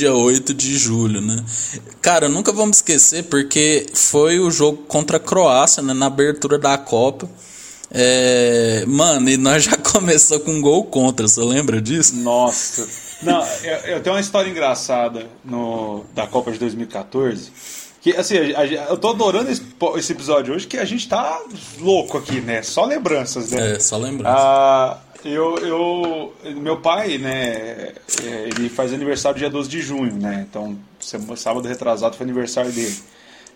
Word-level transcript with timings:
Dia 0.00 0.14
8 0.14 0.54
de 0.54 0.78
julho, 0.78 1.20
né? 1.20 1.44
Cara, 2.00 2.26
nunca 2.26 2.50
vamos 2.52 2.78
esquecer 2.78 3.24
porque 3.24 3.84
foi 3.92 4.40
o 4.40 4.50
jogo 4.50 4.78
contra 4.84 5.18
a 5.18 5.20
Croácia, 5.20 5.82
né? 5.82 5.92
Na 5.92 6.06
abertura 6.06 6.58
da 6.58 6.78
Copa. 6.78 7.28
É, 7.90 8.82
mano, 8.86 9.28
e 9.28 9.36
nós 9.36 9.64
já 9.64 9.76
começamos 9.92 10.42
com 10.42 10.52
um 10.52 10.60
gol 10.62 10.84
contra, 10.84 11.28
você 11.28 11.42
lembra 11.42 11.82
disso? 11.82 12.16
Nossa. 12.16 12.88
Não, 13.20 13.46
eu, 13.62 13.76
eu 13.96 14.02
tenho 14.02 14.14
uma 14.14 14.22
história 14.22 14.48
engraçada 14.48 15.26
no, 15.44 16.02
da 16.14 16.26
Copa 16.26 16.50
de 16.50 16.58
2014. 16.58 17.52
Que, 18.00 18.16
assim, 18.16 18.38
a, 18.54 18.60
a, 18.60 18.66
eu 18.66 18.96
tô 18.96 19.10
adorando 19.10 19.50
esse, 19.50 19.62
esse, 19.96 20.12
episódio 20.12 20.54
hoje, 20.54 20.66
que 20.66 20.78
a 20.78 20.84
gente 20.86 21.06
tá 21.06 21.42
louco 21.78 22.16
aqui, 22.16 22.40
né? 22.40 22.62
Só 22.62 22.86
lembranças, 22.86 23.50
né? 23.50 23.72
É, 23.72 23.78
só 23.78 23.98
lembranças. 23.98 24.40
Ah, 24.40 24.98
eu, 25.24 25.58
eu, 25.58 26.34
meu 26.56 26.78
pai, 26.78 27.18
né, 27.18 27.92
ele 28.22 28.68
faz 28.68 28.92
aniversário 28.92 29.38
dia 29.38 29.50
12 29.50 29.68
de 29.68 29.80
junho, 29.80 30.14
né? 30.14 30.46
Então, 30.48 30.76
sábado 31.36 31.68
retrasado 31.68 32.16
foi 32.16 32.24
aniversário 32.24 32.72
dele. 32.72 32.96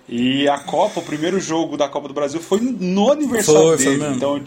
E 0.09 0.49
a 0.49 0.59
Copa, 0.59 1.01
o 1.01 1.03
primeiro 1.03 1.41
jogo 1.41 1.77
da 1.77 1.89
Copa 1.89 2.09
do 2.09 2.15
Brasil 2.15 2.41
foi 2.41 2.61
no 2.61 3.11
aniversário 3.11 3.61
foi, 3.61 3.77
dele. 3.77 3.99
Foi 3.99 4.15
então, 4.15 4.45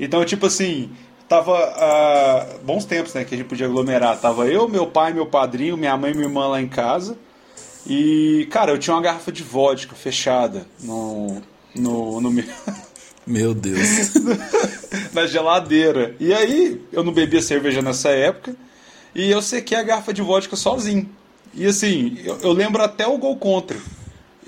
então, 0.00 0.24
tipo 0.24 0.46
assim, 0.46 0.90
tava 1.28 1.52
uh, 1.52 2.64
bons 2.64 2.84
tempos, 2.84 3.12
né, 3.14 3.24
que 3.24 3.34
a 3.34 3.38
gente 3.38 3.46
podia 3.46 3.66
aglomerar. 3.66 4.18
Tava 4.18 4.46
eu, 4.48 4.68
meu 4.68 4.86
pai, 4.86 5.12
meu 5.12 5.26
padrinho, 5.26 5.76
minha 5.76 5.96
mãe 5.96 6.12
e 6.12 6.14
minha 6.14 6.26
irmã 6.26 6.46
lá 6.48 6.60
em 6.60 6.68
casa. 6.68 7.18
E, 7.86 8.48
cara, 8.50 8.72
eu 8.72 8.78
tinha 8.78 8.96
uma 8.96 9.02
garrafa 9.02 9.30
de 9.30 9.42
vodka 9.42 9.94
fechada 9.94 10.66
no 10.80 11.42
no, 11.74 12.20
no 12.20 12.30
meu 12.30 12.44
Meu 13.26 13.54
Deus. 13.54 14.12
na 15.12 15.26
geladeira. 15.26 16.14
E 16.20 16.32
aí, 16.32 16.80
eu 16.92 17.02
não 17.02 17.12
bebia 17.12 17.40
cerveja 17.40 17.80
nessa 17.80 18.10
época. 18.10 18.54
E 19.14 19.30
eu 19.30 19.40
sequei 19.40 19.78
a 19.78 19.82
garrafa 19.82 20.12
de 20.12 20.22
vodka 20.22 20.56
sozinho. 20.56 21.08
E 21.54 21.66
assim, 21.66 22.18
eu, 22.24 22.38
eu 22.40 22.52
lembro 22.52 22.82
até 22.82 23.06
o 23.06 23.16
gol 23.16 23.36
contra. 23.36 23.78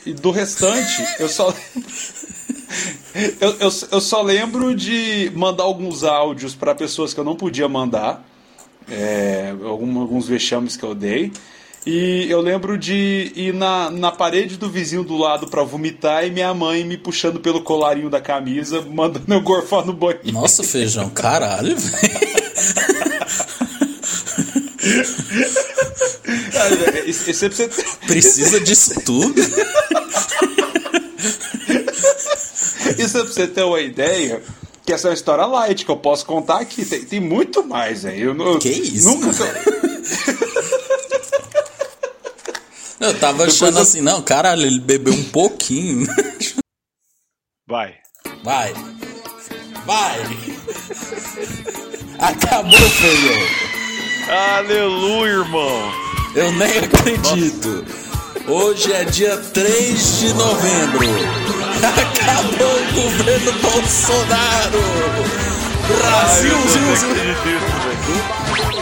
E 0.04 0.12
do 0.12 0.30
restante, 0.30 1.04
eu 1.18 1.28
só. 1.28 1.54
eu, 3.40 3.50
eu, 3.60 3.70
eu, 3.92 4.00
só 4.00 4.22
lembro 4.22 4.74
de 4.74 5.30
mandar 5.34 5.64
alguns 5.64 6.04
áudios 6.04 6.54
para 6.54 6.74
pessoas 6.74 7.14
que 7.14 7.20
eu 7.20 7.24
não 7.24 7.36
podia 7.36 7.68
mandar. 7.68 8.24
É, 8.88 9.52
alguns 9.64 10.28
vexames 10.28 10.76
que 10.76 10.84
eu 10.84 10.94
dei. 10.94 11.32
E 11.86 12.26
eu 12.28 12.40
lembro 12.40 12.76
de 12.76 13.30
ir 13.36 13.54
na, 13.54 13.88
na 13.92 14.10
parede 14.10 14.56
do 14.56 14.68
vizinho 14.68 15.04
do 15.04 15.16
lado 15.16 15.46
para 15.46 15.62
vomitar 15.62 16.26
e 16.26 16.30
minha 16.32 16.52
mãe 16.52 16.82
me 16.82 16.98
puxando 16.98 17.38
pelo 17.38 17.62
colarinho 17.62 18.10
da 18.10 18.20
camisa, 18.20 18.80
mandando 18.82 19.32
eu 19.32 19.40
gorfar 19.40 19.86
no 19.86 19.92
banheiro. 19.92 20.32
Nossa, 20.32 20.64
feijão, 20.64 21.08
caralho, 21.08 21.76
velho. 21.76 22.26
Isso, 27.06 27.32
você... 27.32 27.68
Precisa 28.06 28.58
disso 28.60 29.00
tudo? 29.04 29.40
Isso 32.98 33.18
é 33.18 33.22
pra 33.22 33.32
você 33.32 33.46
ter 33.46 33.62
uma 33.62 33.80
ideia 33.80 34.42
que 34.84 34.92
essa 34.92 35.06
é 35.06 35.10
uma 35.10 35.14
história 35.14 35.46
light 35.46 35.84
que 35.84 35.90
eu 35.90 35.96
posso 35.96 36.26
contar 36.26 36.60
aqui. 36.60 36.84
Tem, 36.84 37.04
tem 37.04 37.20
muito 37.20 37.64
mais, 37.64 38.04
aí. 38.04 38.20
Eu 38.22 38.34
não, 38.34 38.58
que 38.58 38.70
isso? 38.70 39.08
Nunca. 39.08 39.30
Eu 43.06 43.18
tava 43.20 43.44
achando 43.44 43.78
eu... 43.78 43.82
assim, 43.82 44.00
não, 44.00 44.20
caralho, 44.20 44.66
ele 44.66 44.80
bebeu 44.80 45.14
um 45.14 45.22
pouquinho. 45.22 46.08
Vai. 47.68 47.94
Vai. 48.42 48.74
Vai. 49.84 50.20
Acabou, 52.18 52.72
feijão. 52.72 53.42
Aleluia, 54.56 55.32
irmão. 55.32 55.92
Eu 56.34 56.50
nem 56.52 56.78
acredito. 56.78 57.84
Hoje 58.48 58.92
é 58.92 59.04
dia 59.04 59.36
3 59.36 60.18
de 60.18 60.32
novembro. 60.34 61.06
Acabou 61.82 62.74
o 62.74 62.92
governo 62.92 63.52
Bolsonaro. 63.60 64.82
Brasil, 65.86 66.58
Brasil. 66.58 68.75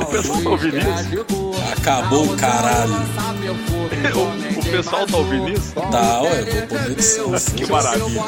O 0.00 0.04
pessoal 0.06 0.42
tá 0.42 0.50
ouvindo 0.50 0.76
isso? 0.76 0.92
Acabou 1.72 2.24
o 2.24 2.36
caralho. 2.36 2.92
o, 4.14 4.60
o 4.60 4.64
pessoal 4.64 5.06
tá 5.06 5.16
ouvindo 5.16 5.48
isso? 5.48 5.72
Tá, 5.72 6.20
ué, 6.20 6.42
vou 6.42 6.66
poder 6.66 7.02
ser. 7.02 7.54
Que 7.56 7.66
maravilha. 7.70 8.22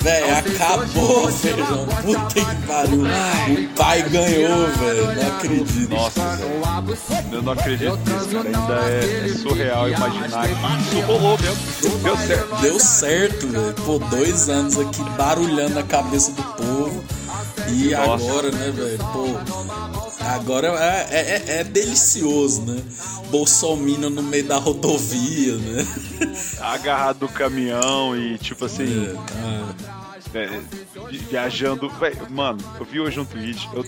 Véi, 0.00 0.30
acabou, 0.30 1.30
feijão. 1.30 1.86
Puta 2.02 2.34
que 2.34 2.66
pariu. 2.66 3.04
O 3.04 3.68
pai 3.76 4.02
ganhou, 4.02 4.66
velho. 4.66 5.14
Não 5.14 5.28
acredito. 5.28 5.94
Nossa. 5.94 6.20
Eu 7.32 7.42
não 7.42 7.52
acredito 7.52 7.96
nisso, 7.96 8.28
cara. 8.30 8.48
Ainda 8.48 8.90
é, 8.90 9.24
é 9.24 9.28
surreal 9.28 9.88
imaginar 9.88 10.48
que 10.48 10.96
isso 10.96 11.06
rolou 11.06 11.38
mesmo. 11.38 11.98
Deu 12.02 12.16
certo. 12.16 12.60
Deu 12.60 12.80
certo, 12.80 13.46
velho. 13.48 13.74
Pô, 13.74 13.98
dois 13.98 14.48
anos 14.48 14.78
aqui 14.78 15.02
barulhando 15.16 15.78
a 15.78 15.82
cabeça 15.84 16.32
do 16.32 16.42
povo. 16.42 17.04
E 17.68 17.90
Nossa. 17.90 18.24
agora, 18.24 18.50
né, 18.50 18.70
velho? 18.70 18.98
Pô, 18.98 19.26
agora 20.26 20.68
é, 20.68 21.08
é, 21.10 21.20
é, 21.20 21.60
é, 21.60 21.64
delicioso, 21.64 22.62
né? 22.62 22.82
Bolsonaro 23.30 24.10
no 24.10 24.22
meio 24.22 24.44
da 24.44 24.58
rodovia, 24.58 25.56
né? 25.56 25.86
Agarrado 26.60 27.20
do 27.20 27.28
caminhão 27.28 28.16
e 28.16 28.38
tipo 28.38 28.64
assim. 28.66 29.08
É, 29.08 30.03
é. 30.34 30.60
viajando. 31.28 31.90
Mano, 32.30 32.58
eu 32.78 32.84
vi 32.84 33.00
hoje 33.00 33.20
um 33.20 33.24
tweet. 33.24 33.68
Eu, 33.72 33.84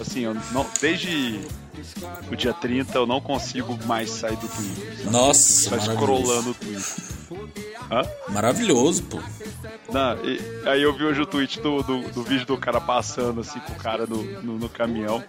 assim, 0.00 0.20
eu 0.20 0.34
não, 0.52 0.66
desde 0.80 1.40
o 2.30 2.36
dia 2.36 2.52
30 2.52 2.96
eu 2.96 3.06
não 3.06 3.20
consigo 3.20 3.78
mais 3.86 4.10
sair 4.10 4.36
do 4.36 4.48
Twitter. 4.48 5.10
Nossa, 5.10 5.70
Tá 5.70 5.80
scrollando 5.80 6.50
o 6.50 6.54
Twitter. 6.54 7.18
Hã? 7.90 8.02
Maravilhoso, 8.28 9.02
pô. 9.04 9.18
Não, 9.92 10.24
e, 10.24 10.40
aí 10.66 10.82
eu 10.82 10.92
vi 10.92 11.04
hoje 11.04 11.22
o 11.22 11.26
tweet 11.26 11.60
do, 11.60 11.82
do, 11.82 12.00
do, 12.10 12.22
vídeo 12.22 12.46
do 12.46 12.58
cara 12.58 12.80
passando 12.80 13.40
assim 13.40 13.58
com 13.60 13.72
o 13.72 13.76
cara 13.76 14.06
no, 14.06 14.22
no, 14.42 14.58
no 14.58 14.68
caminhão 14.68 15.24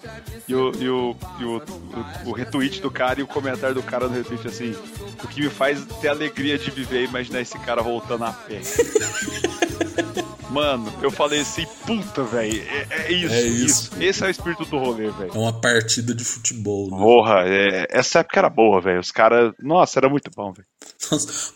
e, 0.47 0.53
o, 0.53 0.72
e, 0.75 0.90
o, 0.90 1.16
e 1.40 1.44
o, 1.46 1.58
o, 1.58 2.29
o, 2.29 2.31
retweet 2.34 2.81
do 2.81 2.91
cara 2.91 3.19
e 3.19 3.24
o 3.24 3.28
comentário 3.28 3.75
do 3.75 3.84
cara 3.84 4.08
no 4.08 4.13
retweet 4.13 4.47
assim: 4.47 4.75
o 5.24 5.28
que 5.28 5.41
me 5.41 5.50
faz 5.50 5.85
ter 6.02 6.09
alegria 6.09 6.58
de 6.58 6.69
viver 6.72 7.02
e 7.02 7.06
imaginar 7.06 7.40
esse 7.40 7.58
cara 7.59 7.81
voltando 7.81 8.25
a 8.25 8.34
pé. 8.34 8.59
Mano, 10.50 10.92
eu 11.02 11.12
falei 11.12 11.42
assim, 11.42 11.66
puta, 11.86 12.24
velho, 12.24 12.64
é, 12.68 12.88
é, 12.90 13.12
isso, 13.12 13.34
é 13.34 13.42
isso, 13.42 13.66
isso, 13.66 13.92
Esse 14.00 14.24
é 14.24 14.28
o 14.28 14.30
espírito 14.32 14.66
do 14.66 14.80
rolê, 14.80 15.12
velho. 15.12 15.32
É 15.34 15.38
uma 15.38 15.54
partida 15.54 16.14
de 16.14 16.24
futebol, 16.24 16.90
né? 16.90 16.98
Porra, 16.98 17.44
é, 17.46 17.88
essa 17.92 18.20
época 18.20 18.40
era 18.40 18.50
boa, 18.50 18.82
velho. 18.82 19.00
Os 19.00 19.12
caras. 19.12 19.54
Nossa, 19.62 20.00
era 20.00 20.09
muito 20.09 20.32
bom, 20.36 20.52
velho. 20.52 20.68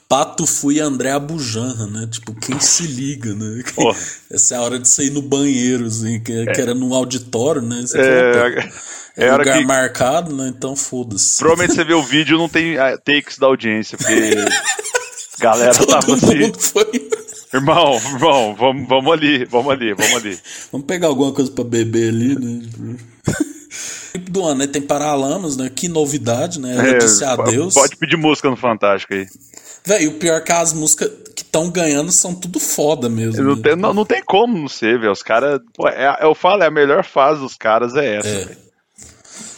Pato 0.07 0.45
fui 0.45 0.79
André 0.79 1.11
Abujanra, 1.11 1.87
né? 1.87 2.07
Tipo, 2.11 2.35
quem 2.35 2.59
se 2.59 2.85
liga, 2.85 3.33
né? 3.33 3.63
Porra. 3.73 3.97
Essa 4.31 4.55
é 4.55 4.57
a 4.57 4.61
hora 4.61 4.77
de 4.77 4.87
sair 4.87 5.09
no 5.09 5.23
banheiro, 5.23 5.85
assim, 5.85 6.19
que, 6.19 6.31
é. 6.31 6.45
que 6.51 6.61
era 6.61 6.75
num 6.75 6.93
auditório, 6.93 7.61
né? 7.61 7.81
Você 7.81 7.99
é, 7.99 8.59
é, 9.17 9.25
é 9.25 9.31
lugar 9.31 9.57
que... 9.57 9.65
marcado, 9.65 10.35
né? 10.35 10.53
Então 10.55 10.75
foda-se. 10.75 11.39
Provavelmente 11.39 11.75
você 11.75 11.83
vê 11.83 11.93
o 11.93 12.03
vídeo 12.03 12.37
não 12.37 12.47
tem 12.47 12.77
ah, 12.77 12.95
takes 12.97 13.39
da 13.39 13.47
audiência, 13.47 13.97
porque. 13.97 14.13
galera 15.39 15.73
Todo 15.73 15.87
tava 15.87 16.13
assim. 16.13 16.53
Foi... 16.57 17.09
Irmão, 17.53 17.95
irmão, 17.95 18.55
vamos, 18.55 18.87
vamos 18.87 19.13
ali, 19.13 19.45
vamos 19.45 19.71
ali, 19.71 19.93
vamos 19.93 20.15
ali. 20.15 20.39
vamos 20.71 20.87
pegar 20.87 21.07
alguma 21.07 21.31
coisa 21.31 21.51
para 21.51 21.63
beber 21.63 22.09
ali, 22.09 22.35
né? 22.35 22.97
do 24.29 24.43
ano, 24.43 24.59
né? 24.59 24.67
Tem 24.67 24.81
Paralamas, 24.81 25.57
né? 25.57 25.69
Que 25.73 25.87
novidade, 25.87 26.59
né? 26.59 26.75
É, 26.95 26.97
disse 26.97 27.23
adeus. 27.23 27.73
Pode 27.73 27.95
pedir 27.95 28.17
música 28.17 28.49
no 28.49 28.55
Fantástico 28.55 29.13
aí. 29.13 29.27
Velho, 29.85 30.11
o 30.11 30.13
pior 30.13 30.37
é 30.37 30.41
que 30.41 30.51
as 30.51 30.73
músicas 30.73 31.09
que 31.35 31.41
estão 31.41 31.69
ganhando 31.69 32.11
são 32.11 32.33
tudo 32.33 32.59
foda 32.59 33.09
mesmo. 33.09 33.43
Não, 33.43 33.55
né? 33.55 33.61
tem, 33.61 33.75
não, 33.75 33.93
não 33.93 34.05
tem 34.05 34.23
como 34.23 34.57
não 34.57 34.67
ser, 34.67 34.99
velho. 34.99 35.11
Os 35.11 35.21
caras. 35.21 35.59
É, 35.87 36.25
eu 36.25 36.33
falo, 36.33 36.63
é 36.63 36.67
a 36.67 36.71
melhor 36.71 37.03
fase 37.03 37.41
dos 37.41 37.55
caras 37.55 37.95
é 37.95 38.17
essa, 38.17 38.27
é. 38.27 38.57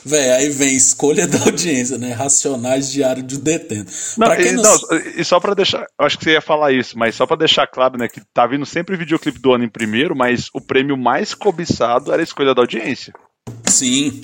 Véi, 0.05 0.31
aí 0.31 0.49
vem 0.49 0.75
escolha 0.75 1.27
da 1.27 1.39
audiência, 1.39 1.97
né? 1.97 2.13
Racionais 2.13 2.91
diário 2.91 3.23
de 3.23 3.37
detento. 3.37 3.91
Não, 4.17 4.33
e, 4.33 4.51
não... 4.51 4.63
não, 4.63 4.97
e 5.17 5.23
só 5.25 5.39
para 5.39 5.53
deixar, 5.53 5.85
acho 5.99 6.17
que 6.17 6.23
você 6.23 6.31
ia 6.31 6.41
falar 6.41 6.71
isso, 6.71 6.97
mas 6.97 7.15
só 7.15 7.25
para 7.25 7.37
deixar 7.37 7.65
claro, 7.67 7.97
né, 7.97 8.07
que 8.07 8.21
tá 8.33 8.45
vindo 8.45 8.65
sempre 8.65 8.95
videoclipe 8.97 9.39
do 9.39 9.53
ano 9.53 9.63
em 9.63 9.69
primeiro, 9.69 10.15
mas 10.15 10.49
o 10.53 10.61
prêmio 10.61 10.95
mais 10.95 11.33
cobiçado 11.33 12.11
era 12.11 12.21
a 12.21 12.23
escolha 12.23 12.53
da 12.53 12.61
audiência. 12.61 13.13
Sim. 13.67 14.21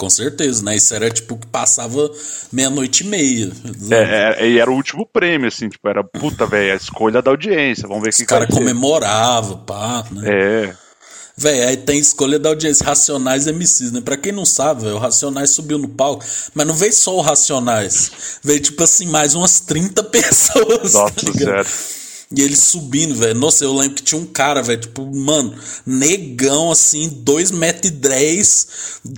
Com 0.00 0.08
certeza, 0.08 0.64
né? 0.64 0.76
Isso 0.76 0.94
era 0.94 1.10
tipo 1.10 1.36
que 1.36 1.46
passava 1.46 2.10
meia-noite 2.50 3.04
e 3.04 3.06
meia. 3.06 3.52
É, 3.90 4.36
é, 4.38 4.48
e 4.48 4.58
era 4.58 4.70
o 4.70 4.74
último 4.74 5.06
prêmio, 5.06 5.46
assim, 5.46 5.68
tipo, 5.68 5.86
era 5.86 6.02
puta, 6.02 6.46
velho, 6.46 6.72
a 6.72 6.76
escolha 6.76 7.20
da 7.20 7.30
audiência. 7.30 7.86
Vamos 7.86 8.02
ver 8.02 8.08
o 8.08 8.12
que 8.12 8.22
Os 8.22 8.26
cara 8.26 8.46
comemorava, 8.46 9.58
pá, 9.58 10.02
né? 10.10 10.22
É. 10.26 10.89
Véi, 11.40 11.64
aí 11.64 11.76
tem 11.78 11.98
escolha 11.98 12.38
da 12.38 12.50
audiência, 12.50 12.84
Racionais 12.84 13.46
MCs, 13.46 13.92
né? 13.92 14.02
Pra 14.02 14.14
quem 14.18 14.30
não 14.30 14.44
sabe, 14.44 14.82
véio, 14.82 14.96
o 14.96 14.98
Racionais 14.98 15.48
subiu 15.48 15.78
no 15.78 15.88
palco, 15.88 16.22
mas 16.54 16.66
não 16.66 16.74
veio 16.74 16.92
só 16.92 17.16
o 17.16 17.22
Racionais. 17.22 18.12
Veio, 18.44 18.60
tipo 18.60 18.82
assim, 18.84 19.06
mais 19.06 19.34
umas 19.34 19.58
30 19.58 20.04
pessoas. 20.12 20.92
Nossa, 20.92 21.14
tá. 21.14 21.64
E 22.32 22.42
ele 22.42 22.54
subindo, 22.54 23.16
velho. 23.16 23.34
Nossa, 23.34 23.64
eu 23.64 23.74
lembro 23.74 23.96
que 23.96 24.04
tinha 24.04 24.20
um 24.20 24.24
cara, 24.24 24.62
velho, 24.62 24.80
tipo, 24.80 25.04
mano, 25.04 25.52
negão, 25.84 26.70
assim, 26.70 27.08
2 27.08 27.50
metros 27.50 27.90
e 27.90 27.94
10, 27.94 28.66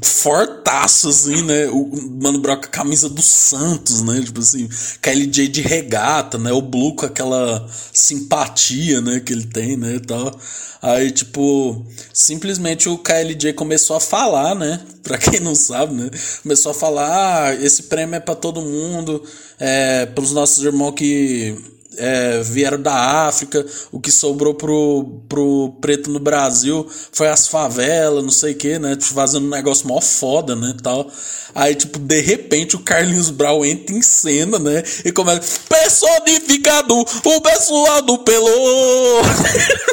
fortaço, 0.03 1.11
assim, 1.11 1.43
né? 1.43 1.67
O 1.69 1.91
Mano 2.23 2.38
Brown 2.38 2.56
com 2.56 2.64
a 2.64 2.69
camisa 2.69 3.11
do 3.11 3.20
Santos, 3.20 4.00
né? 4.03 4.23
Tipo 4.23 4.41
assim, 4.41 4.67
KLJ 5.03 5.49
de 5.49 5.61
regata, 5.61 6.38
né? 6.38 6.53
O 6.53 6.62
Blue 6.62 6.97
com 6.97 7.05
aquela 7.05 7.69
simpatia, 7.93 9.03
né, 9.03 9.20
que 9.20 9.32
ele 9.35 9.44
tem, 9.44 9.76
né, 9.76 9.97
e 9.97 10.00
tal. 10.00 10.35
Aí, 10.81 11.11
tipo, 11.11 11.85
simplesmente 12.14 12.88
o 12.88 12.97
KLJ 12.97 13.53
começou 13.53 13.94
a 13.97 14.00
falar, 14.00 14.55
né? 14.55 14.81
Pra 15.05 15.19
quem 15.19 15.38
não 15.38 15.55
sabe, 15.55 15.94
né? 15.94 16.11
Começou 16.43 16.73
a 16.73 16.75
falar: 16.75 17.49
ah, 17.49 17.55
esse 17.55 17.85
prêmio 17.85 18.17
é 18.17 18.20
pra 18.20 18.35
todo 18.35 18.62
mundo, 18.62 19.23
é 19.59 20.06
pros 20.06 20.32
nossos 20.32 20.64
irmãos 20.64 20.93
que 20.93 21.56
é, 21.96 22.40
vieram 22.42 22.80
da 22.80 23.26
África, 23.26 23.64
o 23.90 24.00
que 24.00 24.10
sobrou 24.10 24.54
pro, 24.54 25.22
pro 25.28 25.74
preto 25.80 26.10
no 26.10 26.18
Brasil 26.18 26.86
foi 27.12 27.28
as 27.28 27.48
favelas, 27.48 28.22
não 28.22 28.30
sei 28.30 28.52
o 28.52 28.56
que, 28.56 28.78
né? 28.78 28.96
Tipo, 28.96 29.14
fazendo 29.14 29.46
um 29.46 29.50
negócio 29.50 29.86
mó 29.86 30.00
foda, 30.00 30.56
né? 30.56 30.74
Tal. 30.82 31.10
Aí, 31.54 31.74
tipo, 31.74 31.98
de 31.98 32.20
repente 32.20 32.76
o 32.76 32.80
Carlinhos 32.80 33.30
Brown 33.30 33.64
entra 33.64 33.94
em 33.94 34.02
cena, 34.02 34.58
né? 34.58 34.82
E 35.04 35.12
começa. 35.12 35.60
Personificado, 35.68 36.94
o 36.98 37.40
pessoal 37.40 38.02
do 38.02 38.18
Pelô! 38.18 39.20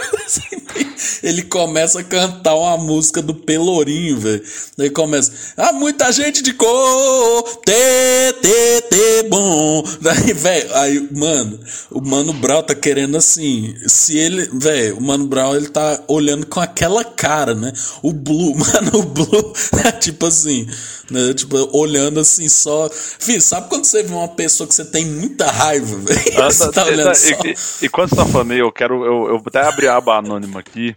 ele 1.23 1.43
começa 1.43 1.99
a 1.99 2.03
cantar 2.03 2.55
uma 2.55 2.77
música 2.77 3.21
do 3.21 3.33
Pelourinho, 3.33 4.19
velho. 4.19 4.43
Aí 4.79 4.89
começa, 4.89 5.31
ah, 5.57 5.73
muita 5.73 6.11
gente 6.11 6.41
de 6.41 6.53
cor, 6.53 7.43
tê, 7.65 8.33
tê, 8.41 8.81
tê, 8.89 9.23
bom. 9.29 9.83
Daí, 10.01 10.33
velho, 10.33 10.75
aí, 10.75 11.09
mano, 11.11 11.59
o 11.91 12.01
Mano 12.01 12.33
Brown 12.33 12.63
tá 12.63 12.73
querendo 12.73 13.17
assim, 13.17 13.75
se 13.87 14.17
ele, 14.17 14.49
velho, 14.53 14.97
o 14.97 15.01
Mano 15.01 15.27
Brown, 15.27 15.55
ele 15.55 15.67
tá 15.67 16.01
olhando 16.07 16.45
com 16.45 16.59
aquela 16.59 17.03
cara, 17.03 17.53
né? 17.53 17.73
O 18.01 18.13
Blue, 18.13 18.55
mano, 18.57 18.99
o 18.99 19.03
Blue, 19.03 19.53
tipo 19.99 20.25
assim, 20.25 20.67
né? 21.09 21.33
Tipo, 21.33 21.69
olhando 21.77 22.19
assim 22.19 22.47
só. 22.47 22.89
Fih, 22.91 23.41
sabe 23.41 23.69
quando 23.69 23.85
você 23.85 24.03
vê 24.03 24.13
uma 24.13 24.27
pessoa 24.27 24.67
que 24.67 24.73
você 24.73 24.85
tem 24.85 25.05
muita 25.05 25.45
raiva, 25.47 25.97
velho? 25.97 26.19
Ah, 26.39 26.49
tá, 26.53 26.71
tá 26.71 26.85
olhando 26.85 27.07
tá, 27.07 27.15
só. 27.15 27.27
E, 27.43 27.85
e, 27.85 27.89
quando 27.89 28.09
você 28.09 28.15
tá 28.15 28.25
falando 28.25 28.51
aí, 28.51 28.59
eu 28.59 28.71
quero, 28.71 29.03
eu, 29.05 29.27
eu 29.29 29.43
até 29.45 29.61
abrir 29.61 29.87
a 29.87 29.97
aba 29.97 30.17
anônima 30.17 30.59
aqui 30.59 30.95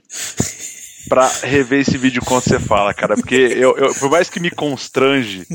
pra 1.09 1.29
rever 1.43 1.81
esse 1.81 1.99
vídeo 1.99 2.23
quando 2.25 2.44
você 2.44 2.59
fala, 2.59 2.94
cara. 2.94 3.14
Porque 3.17 3.35
eu, 3.35 3.76
eu, 3.76 3.94
por 3.94 4.11
mais 4.11 4.31
que 4.31 4.41
me 4.41 4.50
constrange, 4.50 5.47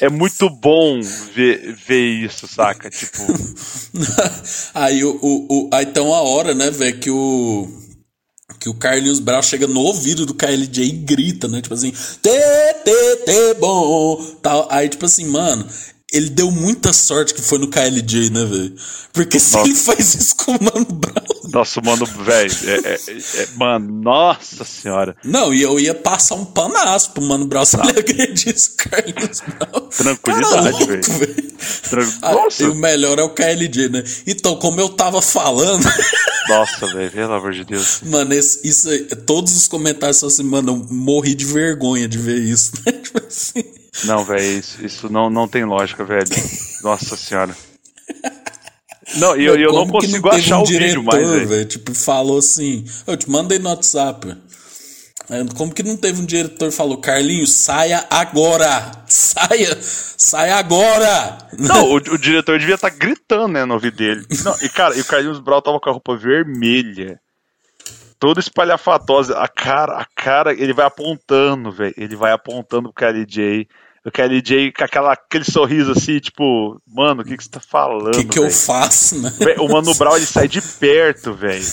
é 0.00 0.08
muito 0.08 0.50
bom 0.50 1.00
ver, 1.34 1.74
ver 1.86 2.06
isso, 2.06 2.46
saca? 2.46 2.90
Tipo. 2.90 3.24
aí 4.74 5.02
o, 5.02 5.18
o, 5.22 5.46
o. 5.48 5.70
Aí 5.72 5.86
tem 5.86 6.02
uma 6.02 6.20
hora, 6.20 6.54
né, 6.54 6.70
velho, 6.70 6.98
que 6.98 7.10
o. 7.10 7.68
Que 8.58 8.68
o 8.68 8.74
Carlinhos 8.74 9.20
Brown 9.20 9.40
chega 9.40 9.66
no 9.66 9.80
ouvido 9.80 10.26
do 10.26 10.34
KLJ 10.34 10.84
e 10.84 10.90
grita, 10.90 11.48
né? 11.48 11.62
Tipo 11.62 11.74
assim, 11.74 11.94
tê, 12.20 12.74
tê, 12.84 13.16
tê, 13.24 13.54
bom. 13.54 14.22
Tal. 14.42 14.68
Aí, 14.70 14.86
tipo 14.86 15.06
assim, 15.06 15.24
mano, 15.24 15.66
ele 16.12 16.28
deu 16.28 16.50
muita 16.50 16.92
sorte 16.92 17.32
que 17.32 17.40
foi 17.40 17.58
no 17.58 17.68
KLJ, 17.68 18.28
né, 18.28 18.44
velho? 18.44 18.74
Porque 19.14 19.40
se 19.40 19.56
nossa. 19.56 19.66
ele 19.66 19.74
faz 19.78 20.14
isso 20.14 20.36
com 20.36 20.52
o 20.52 20.62
Mano 20.62 20.84
Brown. 20.84 21.39
Nossa, 21.52 21.80
mano, 21.80 22.06
velho. 22.06 22.52
É, 22.64 22.92
é, 22.92 23.42
é, 23.42 23.48
mano, 23.56 24.02
nossa 24.02 24.64
senhora. 24.64 25.16
Não, 25.24 25.52
e 25.52 25.62
eu 25.62 25.78
ia 25.78 25.94
passar 25.94 26.34
um 26.34 26.44
panaço 26.44 27.12
pro 27.12 27.22
Mano 27.22 27.46
Brown 27.46 27.64
se 27.64 27.76
ele 27.76 27.90
agredisse 27.98 28.70
o 28.70 28.76
Carlinhos 28.76 29.40
Brown. 29.40 29.88
Tranquilidade, 29.88 30.84
velho. 30.84 31.02
Tran... 31.88 32.08
Ah, 32.22 32.34
e 32.58 32.64
o 32.64 32.74
melhor 32.74 33.18
é 33.18 33.22
o 33.22 33.30
KLJ, 33.30 33.88
né? 33.88 34.04
Então, 34.26 34.56
como 34.56 34.80
eu 34.80 34.88
tava 34.88 35.20
falando. 35.20 35.84
Nossa, 36.48 36.86
velho, 36.86 37.10
pelo 37.10 37.32
amor 37.32 37.52
de 37.52 37.64
Deus. 37.64 38.00
Mano, 38.04 38.32
esse, 38.34 38.66
isso 38.66 38.88
aí, 38.88 39.04
todos 39.04 39.56
os 39.56 39.68
comentários 39.68 40.16
são 40.16 40.28
assim, 40.28 40.42
mano, 40.42 40.72
eu 40.72 40.94
morri 40.94 41.34
de 41.34 41.44
vergonha 41.44 42.08
de 42.08 42.18
ver 42.18 42.38
isso, 42.38 42.72
né? 42.86 42.92
Tipo 42.92 43.24
assim. 43.26 43.64
Não, 44.04 44.24
velho, 44.24 44.58
isso, 44.58 44.84
isso 44.84 45.12
não, 45.12 45.28
não 45.28 45.46
tem 45.46 45.64
lógica, 45.64 46.04
velho. 46.04 46.26
Nossa 46.82 47.16
senhora. 47.16 47.56
Não, 49.16 49.36
e 49.36 49.44
eu, 49.44 49.56
eu 49.56 49.72
não 49.72 49.86
consigo 49.86 50.28
não 50.28 50.36
achar 50.36 50.58
um 50.58 50.62
o 50.62 50.66
vídeo 50.66 51.02
mais, 51.02 51.48
velho. 51.48 51.64
Tipo, 51.64 51.94
falou 51.94 52.38
assim, 52.38 52.84
eu 53.06 53.16
te 53.16 53.28
mandei 53.28 53.58
no 53.58 53.68
WhatsApp. 53.68 54.36
É, 55.30 55.44
como 55.56 55.72
que 55.72 55.84
não 55.84 55.96
teve 55.96 56.20
um 56.20 56.26
diretor 56.26 56.70
que 56.70 56.76
falou, 56.76 56.98
Carlinhos, 56.98 57.54
saia 57.54 58.04
agora! 58.10 58.90
Saia! 59.06 59.78
Saia 59.80 60.56
agora! 60.56 61.38
Não, 61.56 61.90
o, 61.90 61.94
o 61.94 62.18
diretor 62.18 62.58
devia 62.58 62.74
estar 62.74 62.90
tá 62.90 62.96
gritando, 62.96 63.48
né, 63.48 63.64
no 63.64 63.74
ouvido 63.74 63.96
dele. 63.96 64.26
Não, 64.44 64.56
e 64.62 64.68
cara, 64.68 64.96
e 64.96 65.00
o 65.00 65.04
Carlinhos 65.04 65.40
Brau 65.40 65.62
tava 65.62 65.78
com 65.80 65.88
a 65.88 65.92
roupa 65.92 66.16
vermelha. 66.16 67.20
Toda 68.18 68.40
espalhafatosa. 68.40 69.38
A 69.38 69.48
cara, 69.48 69.98
a 69.98 70.04
cara, 70.04 70.52
ele 70.52 70.72
vai 70.72 70.84
apontando, 70.84 71.72
velho. 71.72 71.94
Ele 71.96 72.14
vai 72.14 72.32
apontando 72.32 72.92
pro 72.92 73.06
KLJ. 73.06 73.66
O 74.04 74.10
KLJ 74.10 74.72
com 74.72 74.84
aquela, 74.84 75.12
aquele 75.12 75.44
sorriso 75.44 75.92
assim, 75.92 76.18
tipo, 76.18 76.80
mano, 76.86 77.20
o 77.20 77.24
que, 77.24 77.36
que 77.36 77.44
você 77.44 77.50
tá 77.50 77.60
falando? 77.60 78.14
O 78.14 78.18
que, 78.18 78.24
que 78.24 78.38
eu 78.38 78.50
faço, 78.50 79.20
né? 79.20 79.30
O 79.58 79.68
Mano 79.68 79.94
Brown 79.94 80.16
ele 80.16 80.24
sai 80.24 80.48
de 80.48 80.62
perto, 80.62 81.34
velho. 81.34 81.66